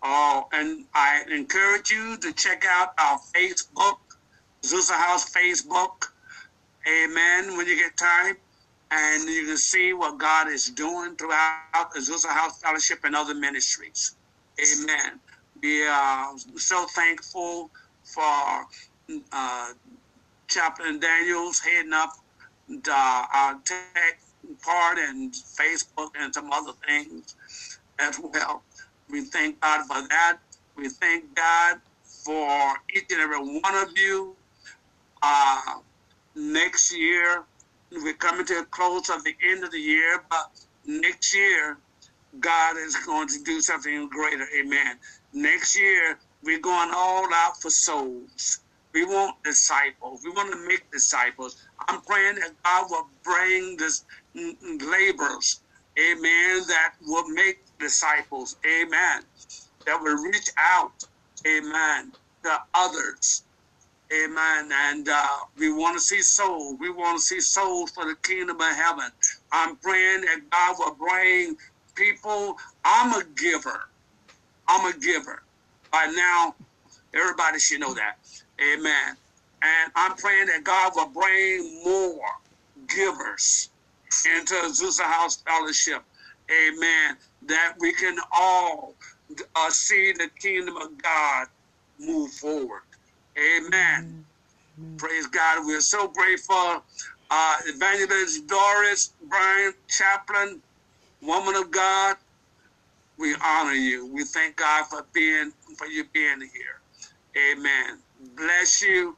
[0.03, 3.99] Oh, and I encourage you to check out our Facebook,
[4.65, 6.09] Azusa House Facebook.
[6.89, 7.57] Amen.
[7.57, 8.37] When you get time,
[8.91, 14.17] and you can see what God is doing throughout Azusa House Fellowship and other ministries.
[14.61, 15.21] Amen.
[15.65, 17.71] We are so thankful
[18.03, 18.67] for
[19.33, 19.73] uh,
[20.47, 22.11] Chaplain Daniels heading up
[22.69, 24.21] the, our tech
[24.63, 28.63] part and Facebook and some other things as well.
[29.09, 30.37] We thank God for that.
[30.77, 34.37] We thank God for each and every one of you.
[35.23, 35.79] Uh,
[36.35, 37.43] next year,
[37.91, 40.51] we're coming to a close of the end of the year, but
[40.85, 41.79] next year,
[42.41, 44.47] God is going to do something greater.
[44.59, 44.99] Amen.
[45.33, 48.61] Next year, we're going all out for souls.
[48.95, 50.23] We want disciples.
[50.25, 51.67] We want to make disciples.
[51.89, 54.05] I'm praying that God will bring this
[54.35, 55.61] laborers,
[55.99, 58.57] amen, that will make disciples.
[58.67, 59.23] Amen.
[59.87, 61.05] that will reach out,
[61.47, 62.13] amen,
[62.45, 63.45] to others.
[64.13, 64.71] Amen.
[64.73, 65.27] And uh,
[65.59, 66.79] we want to see souls.
[66.81, 69.11] We want to see souls for the kingdom of heaven.
[69.53, 71.57] I'm praying that God will bring
[71.95, 72.57] people.
[72.85, 73.81] I'm a giver.
[74.69, 75.43] I'm a giver.
[75.93, 76.55] By now,
[77.15, 78.19] everybody should know that.
[78.61, 79.17] Amen.
[79.63, 82.21] And I'm praying that God will bring more
[82.89, 83.71] givers
[84.37, 86.03] into Azusa House Fellowship.
[86.51, 87.17] Amen.
[87.47, 88.95] That we can all
[89.57, 91.47] uh, see the kingdom of God
[91.99, 92.83] move forward.
[93.39, 94.25] Amen.
[94.79, 94.97] Amen.
[94.99, 95.65] Praise God.
[95.67, 96.83] We're so grateful.
[97.31, 100.63] Uh, Evangelist Doris Bryan Chaplain,
[101.27, 102.17] woman of God,
[103.19, 104.07] we honor you.
[104.13, 106.81] We thank God for being for you being here.
[107.53, 108.01] Amen.
[108.37, 109.17] Bless you.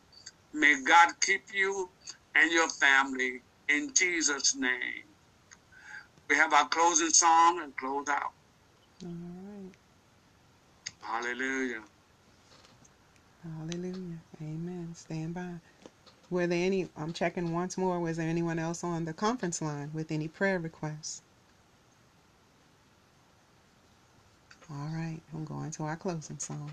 [0.52, 1.90] May God keep you
[2.34, 5.04] and your family in Jesus' name.
[6.28, 8.32] We have our closing song and close out.
[9.04, 9.72] All right.
[11.00, 11.82] Hallelujah.
[13.42, 14.18] Hallelujah.
[14.42, 14.94] Amen.
[14.94, 15.54] Stand by.
[16.30, 19.90] Were there any, I'm checking once more, was there anyone else on the conference line
[19.94, 21.22] with any prayer requests?
[24.70, 25.20] All right.
[25.34, 26.70] I'm going to our closing song.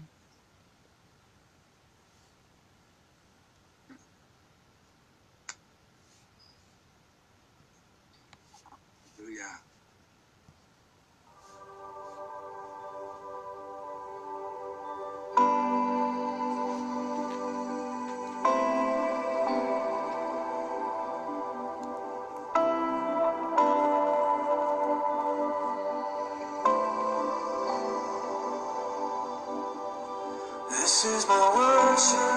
[32.03, 32.32] Worship.